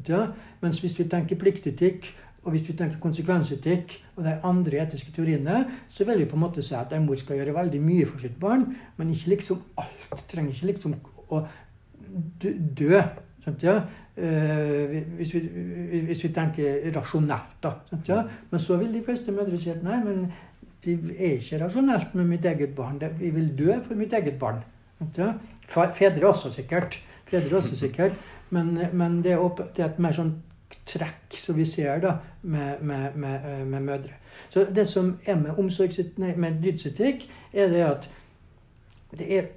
Ja? 0.08 0.30
Mens 0.64 0.80
hvis 0.84 0.98
vi 1.00 1.08
tenker 1.12 1.40
pliktetikk, 1.40 2.08
og 2.44 2.54
hvis 2.56 2.68
vi 2.70 2.74
tenker 2.80 3.02
konsekvensetikk 3.04 3.98
og 4.16 4.24
de 4.24 4.38
andre 4.48 4.80
etiske 4.86 5.12
teoriene, 5.12 5.66
så 5.92 6.08
vil 6.08 6.22
vi 6.22 6.30
på 6.30 6.38
en 6.40 6.46
måte 6.46 6.64
si 6.64 6.74
at 6.78 6.94
en 6.96 7.06
mor 7.06 7.20
skal 7.20 7.42
gjøre 7.42 7.58
veldig 7.58 7.82
mye 7.84 8.08
for 8.08 8.24
sitt 8.24 8.38
barn, 8.40 8.70
men 8.98 9.12
ikke 9.14 9.36
liksom 9.36 9.60
alt. 9.78 10.24
Trenger 10.32 10.56
ikke 10.56 10.72
liksom 10.72 10.96
å 11.30 11.44
dø. 12.80 13.02
Ja? 13.62 13.82
Eh, 14.18 15.04
hvis, 15.18 15.34
vi, 15.34 15.40
hvis, 16.06 16.24
vi, 16.24 16.32
tenker 16.36 16.92
rasjonelt, 16.96 17.56
da. 17.64 17.74
Ja? 18.08 18.24
Men 18.52 18.60
så 18.60 18.78
vil 18.78 18.94
de 18.94 19.04
fleste 19.06 19.32
mødre 19.32 19.58
si 19.58 19.72
at 19.72 19.84
nei, 19.84 20.00
men 20.04 20.26
det 20.84 20.98
er 21.18 21.38
ikke 21.38 21.62
rasjonelt 21.64 22.16
med 22.16 22.28
mitt 22.28 22.46
eget 22.46 22.76
barn. 22.76 23.00
Vi 23.20 23.30
vil 23.36 23.52
dø 23.58 23.80
for 23.86 23.96
mitt 24.00 24.14
eget 24.14 24.40
barn. 24.40 24.62
Ja. 25.18 25.34
Fedre 25.96 26.28
også, 26.28 26.52
sikkert. 26.52 27.00
Fedre 27.30 27.58
også 27.58 27.76
sikkert. 27.76 28.14
Men, 28.50 28.78
men 28.94 29.24
det, 29.24 29.32
er 29.32 29.44
opp, 29.44 29.60
det, 29.76 29.84
er 29.84 29.92
et 29.92 30.00
mer 30.02 30.16
sånn 30.16 30.34
trekk 30.90 31.36
som 31.38 31.58
vi 31.58 31.66
ser 31.70 32.02
da, 32.02 32.16
med, 32.42 32.82
med, 32.82 33.16
med, 33.20 33.50
med 33.70 33.86
mødre. 33.86 34.16
Så 34.50 34.66
det 34.76 34.88
som 34.88 35.18
er 35.26 35.36
med, 35.38 36.38
med 36.38 36.62
dydsetikk, 36.64 37.28
er 37.54 37.70
det 37.70 37.84
at 37.86 38.10
det 39.20 39.28
er 39.38 39.52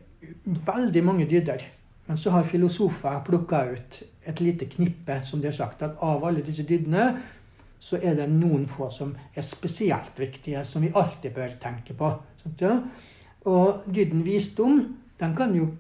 veldig 0.66 1.04
mange 1.04 1.26
dyder. 1.30 1.64
Men 2.12 2.18
så 2.18 2.31
har 2.31 2.42
filosofer 2.44 3.22
plukka 3.25 3.59
ut 3.72 3.94
et 4.29 4.40
lite 4.40 4.66
knippe, 4.68 5.14
som 5.25 5.40
de 5.40 5.46
har 5.48 5.55
sagt, 5.57 5.81
at 5.83 5.94
av 6.05 6.25
alle 6.29 6.42
disse 6.44 6.61
dydene 6.68 7.07
så 7.81 7.96
er 8.05 8.18
det 8.18 8.27
noen 8.29 8.66
få 8.68 8.90
som 8.92 9.14
er 9.33 9.46
spesielt 9.48 10.20
viktige, 10.20 10.61
som 10.68 10.85
vi 10.85 10.90
alltid 10.92 11.33
bør 11.33 11.55
tenke 11.62 11.96
på. 11.96 12.11
Og 13.48 13.88
dyden 13.88 14.20
visdom 14.27 14.83
den 15.22 15.37
kan 15.38 15.57
jo 15.57 15.70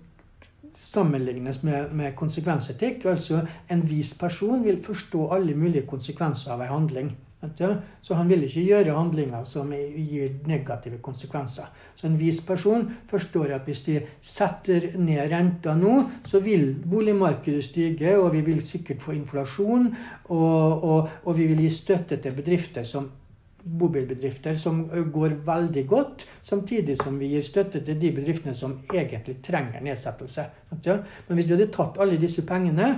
sammenlignes 0.86 1.60
med, 1.68 1.92
med 1.92 2.16
konsekvensetikk. 2.16 3.04
Altså 3.12 3.42
en 3.68 3.84
vis 3.90 4.14
person 4.16 4.64
vil 4.64 4.80
forstå 4.80 5.28
alle 5.36 5.52
mulige 5.52 5.84
konsekvenser 5.86 6.56
av 6.56 6.64
en 6.64 6.72
handling. 6.78 7.12
Så 7.42 8.14
han 8.14 8.28
vil 8.30 8.44
ikke 8.46 8.62
gjøre 8.62 8.94
handlinger 8.94 9.42
som 9.46 9.72
gir 9.74 10.36
negative 10.46 11.00
konsekvenser. 11.02 11.70
Så 11.98 12.06
en 12.06 12.18
vis 12.20 12.38
person 12.46 12.84
forstår 13.10 13.56
at 13.56 13.66
hvis 13.66 13.82
de 13.88 13.96
setter 14.22 14.92
ned 14.98 15.32
renta 15.32 15.74
nå, 15.74 15.94
så 16.30 16.38
vil 16.44 16.68
boligmarkedet 16.86 17.64
stige, 17.66 18.14
og 18.18 18.30
vi 18.36 18.44
vil 18.46 18.62
sikkert 18.62 19.02
få 19.02 19.16
inflasjon, 19.16 19.90
og, 20.30 20.84
og, 20.84 21.10
og 21.24 21.36
vi 21.38 21.48
vil 21.50 21.64
gi 21.64 21.72
støtte 21.74 22.20
til 22.22 22.38
bedrifter 22.38 22.86
som 22.86 23.10
bobilbedrifter 23.62 24.56
som 24.58 24.84
går 25.14 25.36
veldig 25.46 25.84
godt, 25.86 26.24
samtidig 26.46 26.96
som 26.98 27.18
vi 27.18 27.32
gir 27.34 27.44
støtte 27.46 27.82
til 27.86 27.98
de 28.00 28.10
bedriftene 28.14 28.54
som 28.58 28.80
egentlig 28.90 29.36
trenger 29.46 29.82
nedsettelse. 29.82 30.46
Men 30.70 31.38
hvis 31.38 31.46
vi 31.46 31.54
hadde 31.56 31.70
tatt 31.74 31.98
alle 32.02 32.18
disse 32.22 32.42
pengene 32.46 32.92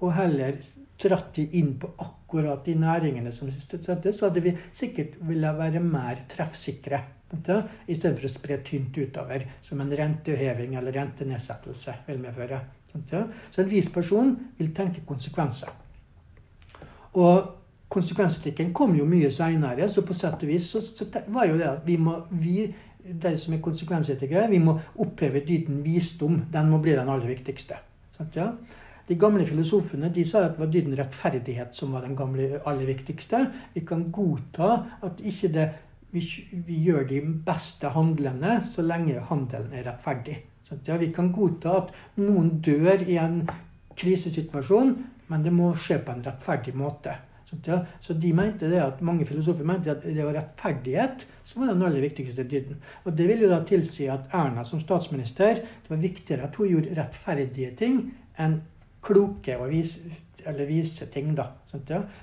og 0.00 0.12
heller 0.16 0.60
dratt 1.00 1.32
de 1.36 1.48
inn 1.56 1.74
på 1.80 1.92
akkurat 1.96 2.19
de 2.64 2.74
næringene 2.74 3.32
som 3.32 3.50
støttes, 3.50 4.18
så 4.18 4.28
hadde 4.28 4.42
vi 4.42 4.56
sikkert 4.72 5.18
ville 5.20 5.52
være 5.58 5.80
mer 5.80 6.22
treffsikre. 6.28 7.00
Istedenfor 7.30 8.26
å 8.26 8.32
spre 8.32 8.58
tynt 8.66 8.96
utover, 8.98 9.44
som 9.62 9.80
en 9.80 9.92
renteheving 9.92 10.74
eller 10.78 10.92
rentenedsettelse 10.92 11.94
vil 12.08 12.18
medføre. 12.18 12.60
Så 12.90 13.62
en 13.62 13.70
vis 13.70 13.88
person 13.92 14.34
vil 14.58 14.74
tenke 14.74 15.04
konsekvenser. 15.06 15.70
Og 17.14 17.56
konsekvensetikken 17.90 18.72
kom 18.74 18.94
jo 18.98 19.06
mye 19.06 19.30
seinere, 19.34 19.88
så 19.88 20.02
på 20.06 20.14
sett 20.14 20.42
og 20.42 20.50
vis 20.50 20.68
så, 20.70 20.82
så 20.82 21.06
var 21.28 21.48
jo 21.50 21.58
det 21.58 21.68
at 21.70 21.86
vi 21.86 21.96
må 21.98 22.20
vi, 22.30 22.68
det 23.02 23.34
som 23.40 23.54
er 23.54 23.62
konsekvensetikere, 23.64 24.50
vi 24.50 24.60
må 24.62 24.76
oppheve 25.02 25.42
dyden 25.46 25.82
visdom. 25.84 26.44
Den 26.52 26.70
må 26.70 26.78
bli 26.82 26.94
den 26.98 27.10
aller 27.10 27.30
viktigste. 27.30 27.80
Sant, 28.18 28.36
ja? 28.38 28.52
De 29.10 29.16
gamle 29.18 29.42
filosofene 29.42 30.12
de 30.14 30.22
sa 30.28 30.44
at 30.46 30.52
det 30.54 30.62
var 30.62 30.68
dyden 30.70 30.94
rettferdighet 30.94 31.74
som 31.74 31.96
var 31.96 32.04
den 32.06 32.14
gamle 32.18 32.60
aller 32.62 32.86
viktigste. 32.86 33.40
Vi 33.74 33.82
kan 33.86 34.04
godta 34.14 34.68
at 35.02 35.18
ikke 35.26 35.50
det, 35.50 35.64
vi, 36.14 36.22
vi 36.66 36.76
gjør 36.84 37.08
de 37.10 37.18
beste 37.46 37.90
handlene 37.90 38.60
så 38.70 38.84
lenge 38.86 39.24
handelen 39.32 39.74
er 39.74 39.88
rettferdig. 39.90 40.38
Så, 40.62 40.78
ja? 40.86 41.00
Vi 41.02 41.10
kan 41.14 41.32
godta 41.34 41.74
at 41.80 41.90
noen 42.22 42.60
dør 42.62 43.02
i 43.02 43.18
en 43.18 43.42
krisesituasjon, 43.98 44.94
men 45.30 45.42
det 45.42 45.52
må 45.54 45.72
skje 45.74 45.98
på 46.06 46.14
en 46.14 46.24
rettferdig 46.26 46.78
måte. 46.78 47.18
Så 47.50 48.14
de 48.14 48.30
mente 48.30 48.68
det 48.70 48.78
at 48.78 49.00
mange 49.02 49.26
filosofer 49.26 49.66
mente 49.66 49.90
at 49.90 50.04
det 50.06 50.22
var 50.22 50.36
rettferdighet 50.38 51.24
som 51.42 51.64
var 51.64 51.74
den 51.74 51.82
aller 51.82 52.04
viktigste 52.06 52.46
dyden. 52.46 52.78
Og 53.02 53.16
det 53.18 53.26
vil 53.26 53.42
jo 53.42 53.50
da 53.50 53.64
tilsi 53.66 54.06
at 54.06 54.30
Erna 54.38 54.62
som 54.62 54.78
statsminister 54.78 55.64
det 55.64 55.90
var 55.90 55.98
viktigere 55.98 56.46
at 56.46 56.54
hun 56.60 56.70
gjorde 56.70 56.94
rettferdige 56.94 57.74
ting 57.80 58.04
enn 58.38 58.60
kloke 59.02 59.56
og 59.58 59.70
vise, 59.70 60.00
vise 60.68 61.06
ting. 61.06 61.36
da. 61.36 61.50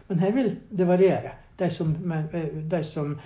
Men 0.08 0.20
her 0.20 0.32
vil 0.32 0.56
det 0.78 0.88
variere. 0.88 1.32
De 1.60 1.70
som, 1.74 1.96
de 2.72 2.84
som 2.84 3.20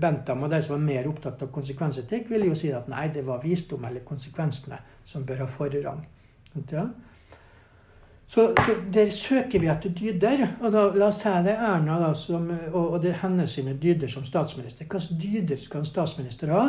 Bentham 0.00 0.42
og 0.42 0.50
de 0.50 0.62
som 0.62 0.78
var 0.78 0.84
mer 0.86 1.08
opptatt 1.08 1.42
av 1.42 1.50
konsekvensetikk, 1.52 2.30
ville 2.30 2.46
jo 2.48 2.54
si 2.56 2.70
at 2.72 2.88
nei, 2.88 3.08
det 3.12 3.26
var 3.26 3.42
visdom 3.42 3.84
eller 3.84 4.06
konsekvensene 4.08 4.78
som 5.04 5.26
bør 5.26 5.44
ha 5.44 5.48
forrang. 5.50 6.00
Ja? 6.70 6.86
Så, 8.26 8.54
så, 8.56 8.74
der 8.94 9.10
søker 9.10 9.60
vi 9.60 9.66
etter 9.66 9.90
dyder. 9.90 10.46
Og 10.60 10.72
da, 10.72 10.86
la 10.96 11.10
oss 11.10 11.20
si 11.22 11.34
det 11.44 11.52
er 11.54 11.66
Erna 11.74 12.00
da, 12.00 12.12
som, 12.18 12.48
og, 12.72 12.80
og, 12.82 12.96
det 13.02 13.12
er 13.12 13.20
hennes 13.22 13.52
sine 13.58 13.76
dyder 13.82 14.10
som 14.10 14.24
statsminister. 14.24 14.88
Hvilke 14.90 15.18
dyder 15.22 15.60
skal 15.60 15.84
en 15.84 15.90
statsminister 15.90 16.52
ha? 16.54 16.64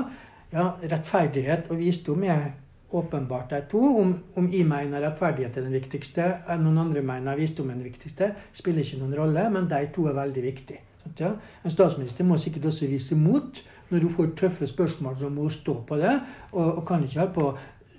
Ja, 0.53 0.67
Rettferdighet 0.83 1.71
og 1.71 1.79
visdom 1.79 2.23
er 2.23 2.51
åpenbart 2.91 3.49
de 3.49 3.61
to. 3.71 3.81
Om, 3.99 4.15
om 4.35 4.49
jeg 4.53 4.67
mener 4.69 5.03
rettferdighet 5.03 5.57
er 5.57 5.67
den 5.67 5.75
viktigste, 5.75 6.25
eller 6.47 6.63
noen 6.63 6.83
andre 6.87 7.03
mener 7.05 7.39
visdom 7.39 7.69
er 7.69 7.79
den 7.79 7.87
viktigste, 7.87 8.33
spiller 8.53 8.85
ikke 8.85 9.01
noen 9.01 9.15
rolle, 9.19 9.47
men 9.53 9.69
de 9.71 9.85
to 9.95 10.09
er 10.09 10.17
veldig 10.17 10.43
viktige. 10.45 10.81
Ja? 11.19 11.35
En 11.63 11.73
statsminister 11.73 12.25
må 12.27 12.37
sikkert 12.41 12.71
også 12.71 12.89
vise 12.89 13.17
mot. 13.17 13.63
Når 13.89 14.01
hun 14.01 14.13
får 14.13 14.31
tøffe 14.39 14.67
spørsmål, 14.67 15.17
så 15.19 15.29
må 15.29 15.45
hun 15.45 15.53
stå 15.53 15.75
på 15.87 15.97
det. 16.01 16.13
Og, 16.51 16.77
og 16.79 16.85
kan 16.87 17.03
ikke 17.05 17.19
ha 17.21 17.27
på 17.33 17.51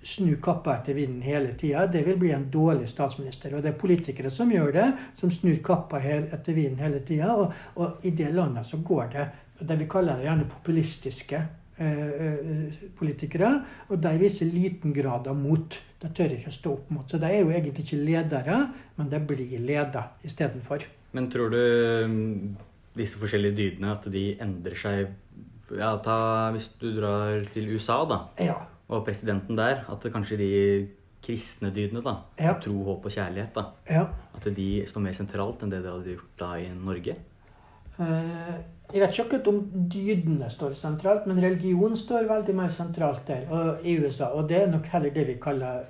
snu 0.06 0.36
kappa 0.42 0.76
etter 0.76 0.94
vinden 0.94 1.22
hele 1.22 1.54
tida, 1.58 1.86
det 1.90 2.04
vil 2.06 2.18
bli 2.20 2.30
en 2.34 2.46
dårlig 2.52 2.88
statsminister. 2.90 3.54
Og 3.56 3.62
det 3.62 3.72
er 3.72 3.78
politikere 3.80 4.30
som 4.30 4.52
gjør 4.52 4.72
det, 4.74 4.86
som 5.18 5.32
snur 5.34 5.58
kappa 5.66 6.00
etter 6.00 6.54
vinden 6.54 6.82
hele 6.82 7.02
tida. 7.06 7.32
Og, 7.34 7.52
og, 7.74 8.06
i 8.06 8.14
det 8.14 8.32
landet 8.34 8.66
så 8.66 8.78
går 8.84 9.12
det 9.14 9.26
det 9.66 9.78
vi 9.80 9.88
kaller 9.88 10.18
det 10.18 10.28
gjerne 10.28 10.50
populistiske 10.52 11.36
eh, 11.36 11.44
eh, 11.44 11.65
politikere. 12.98 13.50
Og 13.90 14.00
de 14.02 14.12
viser 14.20 14.48
liten 14.52 14.94
grad 14.96 15.28
av 15.28 15.36
mot. 15.38 15.76
De 16.00 16.12
tør 16.16 16.36
ikke 16.36 16.52
å 16.52 16.56
stå 16.56 16.76
opp 16.76 16.92
mot. 16.94 17.08
Så 17.10 17.20
de 17.22 17.28
er 17.28 17.42
jo 17.42 17.52
egentlig 17.52 17.84
ikke 17.86 18.00
ledere, 18.00 18.60
men 18.96 19.10
de 19.12 19.20
blir 19.28 19.58
leda 19.60 20.06
istedenfor. 20.26 20.86
Men 21.16 21.28
tror 21.32 21.52
du 21.52 21.60
mm, 21.60 22.56
disse 22.96 23.20
forskjellige 23.20 23.58
dydene 23.60 23.92
at 23.94 24.08
de 24.12 24.28
endrer 24.42 24.80
seg 24.80 25.06
ja, 25.74 25.96
ta, 25.98 26.16
Hvis 26.54 26.68
du 26.78 26.92
drar 26.94 27.42
til 27.50 27.72
USA, 27.74 28.04
da. 28.06 28.22
Ja 28.38 28.58
og 28.88 29.04
presidenten 29.06 29.58
der, 29.58 29.82
at 29.90 30.06
kanskje 30.12 30.38
de 30.38 30.50
kristne 31.26 31.72
dydene, 31.74 32.02
da, 32.04 32.20
ja. 32.38 32.54
tro, 32.62 32.76
håp 32.86 33.08
og 33.08 33.12
kjærlighet, 33.12 33.56
da, 33.56 33.64
ja. 33.90 34.04
at 34.36 34.46
de 34.56 34.68
står 34.86 35.02
mer 35.02 35.16
sentralt 35.18 35.64
enn 35.64 35.72
det 35.72 35.82
de 35.82 35.90
hadde 35.90 36.14
gjort 36.14 36.36
da 36.38 36.52
i 36.62 36.68
Norge? 36.70 37.16
Uh, 37.96 38.60
jeg 38.92 39.02
vet 39.02 39.18
ikke 39.18 39.40
om 39.50 39.62
dydene 39.92 40.50
står 40.50 40.76
sentralt, 40.78 41.26
men 41.26 41.42
religion 41.42 41.96
står 41.96 42.28
veldig 42.30 42.54
mer 42.54 42.74
sentralt 42.74 43.26
der 43.26 43.48
og, 43.50 43.84
i 43.84 43.96
USA. 43.98 44.24
Og 44.24 44.48
det 44.48 44.62
er 44.62 44.70
nok 44.70 44.86
heller 44.92 45.14
det 45.14 45.26
vi 45.26 45.38
kaller 45.42 45.82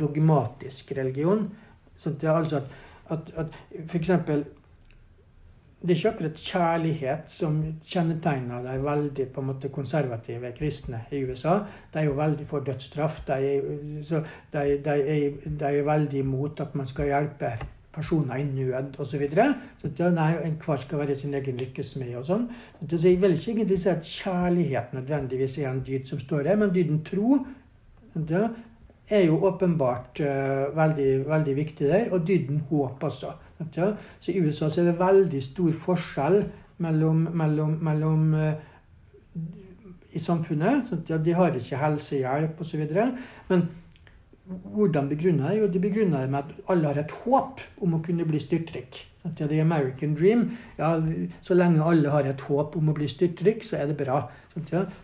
dogmatisk 0.00 0.92
religion. 0.96 1.50
Så 1.96 2.10
det 2.10 2.28
er 2.28 2.32
altså 2.32 2.56
at, 2.56 3.22
at, 3.36 3.46
at 3.76 3.94
eksempel 3.94 4.44
det 5.82 5.90
er 5.90 5.96
ikke 5.96 6.10
akkurat 6.12 6.36
kjærlighet 6.38 7.30
som 7.30 7.56
kjennetegner 7.90 8.62
de 8.62 8.74
veldig 8.84 9.24
på 9.34 9.42
en 9.42 9.46
måte 9.48 9.70
konservative 9.74 10.52
kristne 10.54 11.00
i 11.10 11.24
USA. 11.26 11.56
De 11.94 11.98
er 11.98 12.06
jo 12.06 12.12
veldig 12.14 12.46
for 12.46 12.62
dødsstraff. 12.62 13.18
De 13.26 13.34
de, 14.52 14.62
de 14.84 14.98
de 15.58 15.64
er 15.64 15.82
veldig 15.82 16.18
imot 16.18 16.60
at 16.60 16.74
man 16.78 16.86
skal 16.86 17.10
hjelpe 17.10 17.50
personer 17.92 18.40
i 18.40 18.44
nød 18.44 18.98
osv. 18.98 19.10
Så, 19.10 19.18
videre. 19.18 19.54
så 19.80 20.10
nei, 20.10 20.32
enhver 20.44 20.80
skal 20.80 21.02
være 21.02 21.16
sin 21.18 21.34
egen 21.34 21.60
lykkes 21.60 21.96
med 22.00 22.16
og 22.20 22.26
sånn. 22.28 22.48
Så 22.88 23.00
jeg 23.04 23.20
vil 23.22 23.36
ikke 23.36 23.52
egentlig 23.52 23.80
si 23.82 23.90
at 23.92 24.08
kjærlighet 24.08 24.94
nødvendigvis 24.96 25.58
er 25.58 25.70
en 25.70 25.82
dyd 25.86 26.08
som 26.08 26.20
står 26.20 26.48
der, 26.48 26.60
men 26.60 26.74
dyden 26.74 27.02
tro 27.04 27.42
det 28.14 28.48
er 29.12 29.26
jo 29.26 29.38
åpenbart 29.48 30.20
uh, 30.20 30.76
veldig, 30.76 31.28
veldig 31.28 31.56
viktig 31.56 31.88
der. 31.88 32.10
Og 32.12 32.26
dyden 32.28 32.62
håp 32.70 33.04
også. 33.04 33.32
Så 33.72 34.32
I 34.32 34.40
USA 34.40 34.68
så 34.68 34.80
er 34.80 34.90
det 34.90 34.98
veldig 34.98 35.42
stor 35.42 35.72
forskjell 35.84 36.42
mellom, 36.82 37.28
mellom, 37.36 37.76
mellom 37.84 38.34
uh, 38.34 38.52
i 40.12 40.18
samfunnet. 40.18 40.92
De 41.24 41.34
har 41.34 41.54
ikke 41.56 41.80
helsehjelp 41.80 42.60
osv. 42.60 42.88
Men 43.48 43.68
hvordan 44.46 45.08
begrunner 45.08 45.50
jeg? 45.50 45.60
Jo, 45.60 45.66
de 45.66 45.80
det 45.80 46.30
med 46.30 46.38
at 46.38 46.44
alle 46.68 46.86
har 46.86 46.98
et 46.98 47.10
håp 47.24 47.60
om 47.80 47.94
å 47.94 48.02
kunne 48.02 48.24
bli 48.26 48.40
styrtrik. 48.40 49.08
Ja, 49.22 49.46
the 49.46 49.60
American 49.60 50.16
dream. 50.18 50.58
Ja, 50.78 51.00
så 51.42 51.54
lenge 51.54 51.84
alle 51.84 52.10
har 52.10 52.26
et 52.26 52.40
håp 52.40 52.76
om 52.76 52.88
å 52.90 52.94
bli 52.96 53.06
styrtrik, 53.08 53.62
så 53.62 53.76
er 53.76 53.86
det 53.86 53.96
bra. 53.96 54.24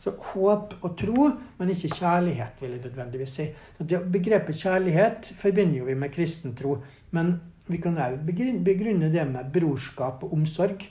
Så 0.02 0.10
håp 0.32 0.74
og 0.82 0.96
tro, 0.98 1.28
men 1.58 1.70
ikke 1.70 1.94
kjærlighet, 1.94 2.58
vil 2.60 2.74
jeg 2.74 2.82
nødvendigvis 2.82 3.36
si. 3.38 3.46
Begrepet 3.78 4.58
kjærlighet 4.58 5.30
forbinder 5.38 5.86
vi 5.86 5.94
med 5.94 6.10
kristen 6.12 6.56
tro. 6.58 6.80
Men 7.14 7.36
vi 7.68 7.78
kan 7.78 7.98
òg 8.00 8.18
begrunne 8.26 9.12
det 9.12 9.26
med 9.28 9.52
brorskap 9.54 10.24
og 10.24 10.32
omsorg, 10.32 10.82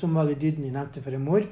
som 0.00 0.14
var 0.18 0.26
det 0.26 0.40
dyden 0.40 0.64
jeg 0.66 0.74
nevnte 0.74 1.02
for 1.04 1.14
en 1.14 1.24
mor. 1.24 1.46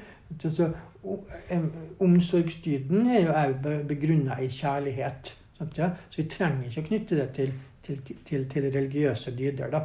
Omsorgsdyden 2.03 3.07
er 3.07 3.23
jo 3.29 3.39
òg 3.45 3.87
begrunna 3.87 4.41
i 4.43 4.51
kjærlighet. 4.51 5.37
Så 5.77 6.23
vi 6.23 6.29
trenger 6.31 6.69
ikke 6.69 6.85
å 6.85 6.89
knytte 6.91 7.19
det 7.19 7.29
til, 7.39 7.53
til, 7.87 8.01
til, 8.29 8.47
til 8.51 8.71
religiøse 8.71 9.35
dyder. 9.39 9.71
da. 9.73 9.85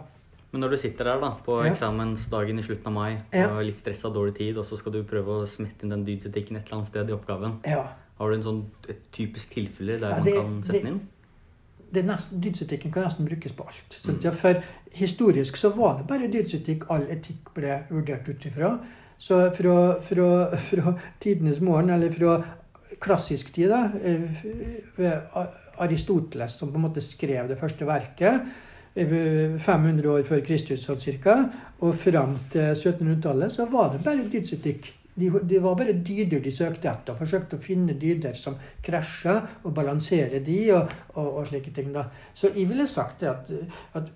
Men 0.51 0.63
når 0.63 0.73
du 0.73 0.77
sitter 0.81 1.09
der 1.09 1.19
da, 1.21 1.33
på 1.43 1.59
ja. 1.59 1.71
eksamensdagen 1.71 2.59
i 2.59 2.63
slutten 2.63 2.89
av 2.89 2.95
mai 2.95 3.17
ja. 3.35 3.49
og 3.49 3.65
litt 3.67 3.77
stressa, 3.77 4.09
dårlig 4.13 4.37
tid, 4.39 4.57
og 4.57 4.65
så 4.65 4.79
skal 4.79 4.95
du 4.95 5.01
prøve 5.07 5.41
å 5.41 5.49
smette 5.49 5.85
inn 5.85 5.91
den 5.93 6.05
dydsetikken 6.07 6.57
et 6.57 6.65
eller 6.65 6.79
annet 6.79 6.89
sted 6.93 7.11
i 7.11 7.15
oppgaven, 7.15 7.59
ja. 7.67 7.83
har 8.21 8.31
du 8.31 8.37
en 8.37 8.45
sånn, 8.45 8.63
et 8.87 9.03
typisk 9.15 9.53
tilfelle 9.57 9.99
der 10.01 10.23
det, 10.23 10.33
man 10.37 10.39
kan 10.39 10.57
sette 10.65 10.83
den 10.85 10.91
inn? 10.95 11.05
det 11.93 12.03
nesten, 12.03 12.41
Dydsetikken 12.43 12.91
kan 12.91 13.05
nesten 13.07 13.27
brukes 13.27 13.53
på 13.55 13.63
alt. 13.63 13.99
Så, 14.01 14.11
mm. 14.11 14.33
for 14.35 14.61
historisk 14.91 15.57
så 15.57 15.69
var 15.75 15.97
det 15.97 16.07
bare 16.07 16.31
dydsetikk 16.31 16.87
all 16.91 17.05
etikk 17.11 17.53
ble 17.55 17.81
vurdert 17.89 18.27
ut 18.27 18.45
ifra. 18.45 18.77
Så 19.17 19.39
fra, 19.57 19.75
fra, 20.05 20.57
fra, 20.69 20.93
tidenes 21.23 21.61
morgen, 21.61 21.89
eller 21.89 22.11
fra 22.13 22.41
klassisk 23.01 23.53
tid, 23.53 23.71
da, 23.71 23.87
ved 24.97 25.21
Aristoteles, 25.83 26.57
som 26.57 26.71
på 26.71 26.79
en 26.79 26.87
måte 26.87 27.03
skrev 27.03 27.49
det 27.49 27.59
første 27.59 27.87
verket, 27.87 28.47
500 28.97 30.09
år 30.09 30.23
før 30.25 30.41
Kristus 30.45 30.85
sånn 30.87 31.01
cirka, 31.01 31.35
og 31.85 31.97
fram 32.01 32.37
til 32.53 32.71
1700-tallet 32.73 33.53
så 33.53 33.67
var 33.69 33.91
det 33.93 34.01
bare 34.05 34.25
dydsetikk. 34.31 34.93
Det 35.17 35.29
de, 35.49 35.59
var 35.61 35.77
bare 35.77 35.95
dyder 36.05 36.41
de 36.41 36.51
søkte 36.53 36.89
etter, 36.89 37.13
og 37.13 37.21
forsøkte 37.21 37.57
å 37.57 37.61
finne 37.61 37.95
dyder 37.97 38.35
som 38.37 38.57
krasja, 38.85 39.39
og 39.63 39.73
balansere 39.77 40.41
de, 40.45 40.59
og, 40.77 40.93
og, 41.15 41.29
og 41.41 41.47
slike 41.49 41.73
ting. 41.73 41.89
da. 41.93 42.07
Så 42.37 42.51
jeg 42.53 42.69
ville 42.69 42.85
sagt 42.89 43.21
det 43.21 43.31
at, 43.31 43.49
at 43.97 44.11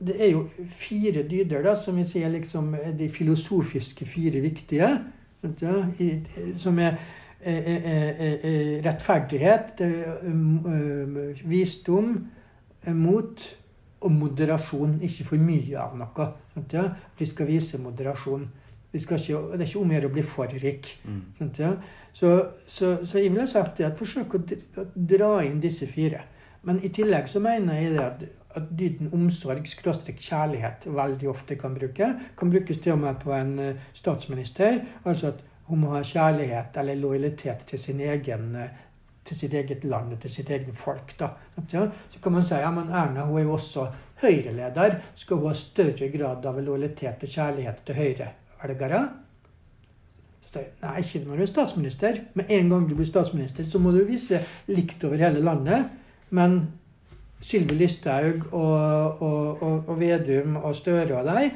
det 0.00 0.16
er 0.16 0.30
jo 0.32 0.46
fire 0.80 1.24
dyder 1.28 1.64
da, 1.64 1.74
som 1.76 1.96
vi 2.00 2.04
sier 2.08 2.32
liksom 2.32 2.74
er 2.76 2.92
de 2.96 3.08
filosofiske 3.12 4.08
fire 4.08 4.40
viktige. 4.40 4.88
Som 6.60 6.78
er, 6.80 6.96
rettferdighet, 8.84 9.80
visdom, 11.48 12.12
mot 12.94 13.44
og 14.00 14.12
moderasjon. 14.12 14.98
Ikke 15.04 15.26
for 15.28 15.36
mye 15.42 15.78
av 15.80 15.96
noe. 15.98 16.26
Ja? 16.72 16.88
Vi 17.18 17.28
skal 17.28 17.48
vise 17.50 17.80
moderasjon. 17.80 18.48
Ikke, 18.92 19.16
det 19.20 19.60
er 19.60 19.68
ikke 19.68 19.78
om 19.78 19.92
å 19.92 19.96
gjøre 19.96 20.10
å 20.10 20.14
bli 20.16 20.26
for 20.26 20.60
rik. 20.64 20.88
Mm. 21.06 21.52
Ja? 21.58 21.74
Så, 22.12 22.32
så, 22.66 22.96
så, 23.04 23.20
jeg 23.20 23.30
ville 23.30 23.46
sagt 23.48 23.78
det 23.78 23.86
at 23.86 23.98
forsøk 24.00 24.34
å 24.34 24.42
dra 24.94 25.36
inn 25.46 25.60
disse 25.62 25.86
fire. 25.90 26.24
Men 26.66 26.82
i 26.84 26.90
tillegg 26.92 27.30
så 27.30 27.40
mener 27.40 27.78
jeg 27.78 27.92
det 27.94 28.02
at, 28.04 28.24
at 28.58 28.72
dyden 28.76 29.12
omsorg, 29.16 29.68
skråstrek 29.70 30.18
kjærlighet, 30.20 30.88
veldig 30.90 31.30
ofte 31.30 31.56
kan 31.60 31.76
bruke. 31.76 32.10
Kan 32.36 32.50
brukes 32.50 32.82
til 32.82 32.96
og 32.96 33.04
med 33.04 33.22
på 33.22 33.32
en 33.36 33.54
statsminister. 33.96 34.82
Altså 35.04 35.30
at 35.30 35.46
hun 35.70 35.84
må 35.84 35.94
ha 35.94 36.04
kjærlighet 36.06 36.76
eller 36.82 36.98
lojalitet 37.00 37.66
til 37.70 37.78
sin 37.78 38.00
egen 38.04 38.54
uh, 38.58 38.68
til 39.30 39.38
sitt 39.38 39.54
eget 39.54 39.84
land 39.84 40.14
og 40.14 40.20
til 40.22 40.32
sitt 40.32 40.50
eget 40.50 40.76
folk. 40.78 41.14
Da. 41.18 41.30
Så 41.70 42.22
kan 42.22 42.32
man 42.32 42.44
si 42.44 42.58
ja, 42.58 42.70
men 42.74 42.90
Erna 42.90 43.26
hun 43.28 43.38
er 43.38 43.44
jo 43.44 43.56
også 43.58 43.86
Høyre-leder. 44.20 44.98
Skal 45.14 45.36
hun 45.36 45.48
ha 45.48 45.56
større 45.56 46.10
grad 46.12 46.46
av 46.46 46.58
lojalitet 46.60 47.22
og 47.24 47.34
kjærlighet 47.34 47.84
til 47.86 48.00
Høyre-velgere? 48.00 49.04
Nei, 50.50 50.96
ikke 50.98 51.22
når 51.24 51.38
du 51.38 51.44
er 51.44 51.52
statsminister. 51.52 52.20
Med 52.34 52.50
en 52.50 52.72
gang 52.72 52.88
du 52.90 52.96
blir 52.98 53.06
statsminister, 53.06 53.68
så 53.70 53.78
må 53.78 53.94
du 53.94 54.02
vise 54.08 54.42
likt 54.68 55.04
over 55.06 55.22
hele 55.22 55.44
landet. 55.46 55.86
Men 56.34 56.60
Sylvi 57.40 57.78
Listhaug 57.78 58.50
og, 58.50 59.22
og, 59.22 59.62
og, 59.62 59.88
og 59.88 60.00
Vedum 60.00 60.58
og 60.58 60.74
Støre 60.76 61.22
og 61.22 61.28
deg 61.30 61.54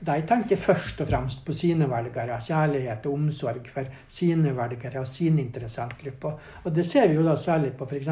de 0.00 0.16
tenker 0.28 0.56
først 0.56 1.00
og 1.02 1.08
fremst 1.10 1.42
på 1.44 1.52
sine 1.52 1.88
velgere. 1.90 2.38
Kjærlighet 2.46 3.06
og 3.06 3.18
omsorg 3.18 3.68
for 3.68 3.88
sine 4.08 4.54
velgere 4.56 5.02
og 5.02 5.06
sine 5.06 5.42
interessentgrupper. 5.42 6.38
Og 6.64 6.74
det 6.76 6.86
ser 6.86 7.08
vi 7.08 7.18
jo 7.18 7.26
da 7.26 7.36
særlig 7.36 7.74
på 7.76 7.84
f.eks. 7.84 8.08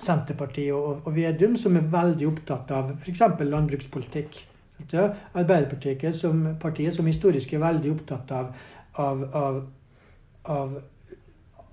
Senterpartiet 0.00 0.72
og, 0.72 1.02
og 1.04 1.16
Vedum, 1.16 1.56
som 1.60 1.76
er 1.76 1.88
veldig 1.92 2.28
opptatt 2.28 2.70
av 2.76 2.92
f.eks. 3.00 3.24
landbrukspolitikk. 3.40 4.44
Arbeiderpartiet 4.92 6.16
som 6.16 6.46
partiet 6.60 6.96
som 6.96 7.08
historisk 7.08 7.52
er 7.52 7.64
veldig 7.64 7.90
opptatt 7.96 8.32
av, 8.32 8.54
av, 9.00 9.26
av, 9.36 9.58
av 10.44 10.78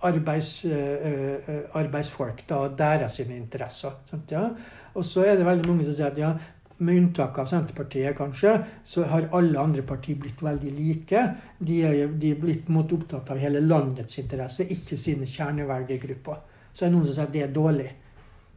arbeids, 0.07 0.65
uh, 0.67 1.63
arbeidsfolk 1.79 2.43
da, 2.49 2.63
og 2.67 2.75
deres 2.79 3.19
interesser. 3.23 3.95
Ja? 4.31 4.49
Og 4.97 5.05
så 5.05 5.23
er 5.25 5.37
det 5.37 5.45
veldig 5.45 5.67
mange 5.69 5.85
som 5.85 5.95
sier 5.95 6.11
at 6.11 6.19
ja, 6.19 6.33
med 6.77 6.97
unntak 7.01 7.37
av 7.41 7.47
Senterpartiet, 7.49 8.15
kanskje, 8.17 8.53
så 8.85 9.05
har 9.09 9.29
alle 9.35 9.59
andre 9.59 9.83
partier 9.85 10.19
blitt 10.21 10.41
veldig 10.43 10.73
like. 10.77 11.23
De 11.59 11.79
er, 11.87 12.07
de 12.21 12.33
er 12.33 12.41
blitt 12.41 12.67
mot 12.69 12.91
opptatt 12.93 13.31
av 13.33 13.41
hele 13.41 13.61
landets 13.63 14.19
interesse, 14.21 14.65
ikke 14.65 14.99
sine 15.01 15.29
kjernevelgergrupper. 15.29 16.43
Så 16.73 16.85
er 16.85 16.91
det 16.91 16.95
noen 16.97 17.07
som 17.07 17.15
sier 17.15 17.29
at 17.29 17.33
det 17.33 17.45
er 17.47 17.55
dårlig. 17.55 17.87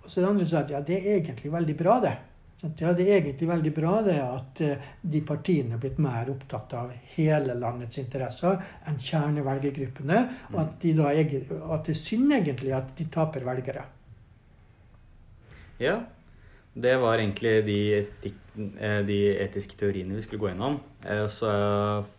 Og 0.02 0.08
så 0.08 0.18
er 0.18 0.24
det 0.24 0.32
andre 0.34 0.48
som 0.48 0.52
sier 0.52 0.66
at 0.66 0.74
ja, 0.74 0.82
det 0.90 0.98
er 1.00 1.14
egentlig 1.16 1.54
veldig 1.54 1.78
bra, 1.78 1.96
det. 2.04 2.16
Ja, 2.60 2.92
det 2.92 3.06
er 3.06 3.14
egentlig 3.16 3.48
veldig 3.48 3.70
bra 3.72 3.92
det 4.04 4.18
at 4.20 4.60
uh, 4.60 4.88
de 5.12 5.20
partiene 5.24 5.78
er 5.78 5.80
blitt 5.80 6.00
mer 6.02 6.28
opptatt 6.28 6.74
av 6.76 6.90
hele 7.14 7.54
landets 7.56 7.96
interesser 8.02 8.60
enn 8.84 9.00
kjernevelgergruppene. 9.00 10.18
Og 10.52 10.60
at, 10.60 10.74
de 10.82 10.92
da, 10.98 11.08
at 11.08 11.88
det 11.88 11.94
er 11.96 12.00
synd 12.02 12.36
egentlig 12.36 12.74
at 12.76 12.92
de 12.98 13.08
taper 13.12 13.48
velgere. 13.48 13.86
Ja, 15.80 16.02
det 16.74 16.94
var 17.02 17.18
egentlig 17.18 17.52
de, 17.66 17.78
etik, 17.98 18.36
eh, 18.78 19.00
de, 19.06 19.18
etiske 19.42 19.74
teoriene 19.78 20.14
vi 20.14 20.22
skulle 20.22 20.42
gå 20.42 20.50
gjennom. 20.52 20.78
Eh, 21.02 21.24
så 21.32 21.50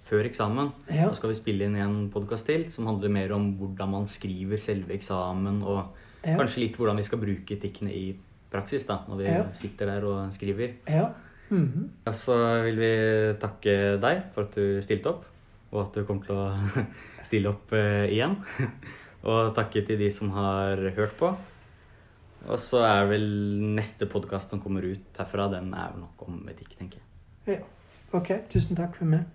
før 0.07 0.27
eksamen 0.27 0.73
ja. 0.91 1.07
skal 1.15 1.31
vi 1.31 1.39
spille 1.39 1.69
inn 1.69 1.77
en 1.79 1.97
podkast 2.11 2.49
til 2.49 2.65
som 2.73 2.89
handler 2.89 3.13
mer 3.13 3.31
om 3.37 3.53
hvordan 3.59 3.93
man 3.93 4.09
skriver 4.11 4.59
selve 4.59 4.97
eksamen, 4.97 5.61
og 5.63 5.95
ja. 6.25 6.35
kanskje 6.35 6.65
litt 6.65 6.79
hvordan 6.79 6.99
vi 6.99 7.07
skal 7.07 7.21
bruke 7.23 7.55
etikkene 7.55 7.95
i 7.95 8.05
praksis 8.51 8.83
da, 8.89 8.99
når 9.07 9.21
vi 9.21 9.29
ja. 9.29 9.43
sitter 9.55 9.93
der 9.93 10.07
og 10.09 10.33
skriver. 10.35 10.75
Ja. 10.87 11.09
Mm 11.49 11.67
-hmm. 11.67 12.13
Så 12.13 12.63
vil 12.63 12.77
vi 12.79 13.39
takke 13.39 13.97
deg 14.01 14.21
for 14.33 14.41
at 14.41 14.55
du 14.55 14.81
stilte 14.81 15.09
opp, 15.09 15.25
og 15.71 15.81
at 15.81 15.95
du 15.95 16.05
kommer 16.05 16.23
til 16.23 16.35
å 16.35 16.53
stille 17.27 17.49
opp 17.49 17.71
uh, 17.71 18.07
igjen. 18.07 18.37
og 19.23 19.55
takke 19.55 19.85
til 19.85 19.99
de 19.99 20.11
som 20.11 20.29
har 20.29 20.75
hørt 20.95 21.17
på. 21.19 21.35
Og 22.49 22.58
så 22.62 22.82
er 22.86 23.06
vel 23.12 23.27
neste 23.77 24.08
podkast 24.10 24.54
som 24.54 24.62
kommer 24.63 24.86
ut 24.88 25.19
herfra, 25.19 25.45
den 25.51 25.73
er 25.77 25.91
vel 25.93 26.06
nok 26.08 26.25
om 26.25 26.39
etikk, 26.49 26.73
tenker 26.80 27.01
jeg. 27.01 27.58
Ja. 27.58 27.62
Ok. 28.17 28.34
Tusen 28.51 28.75
takk 28.75 28.97
for 28.97 29.08
meg. 29.08 29.27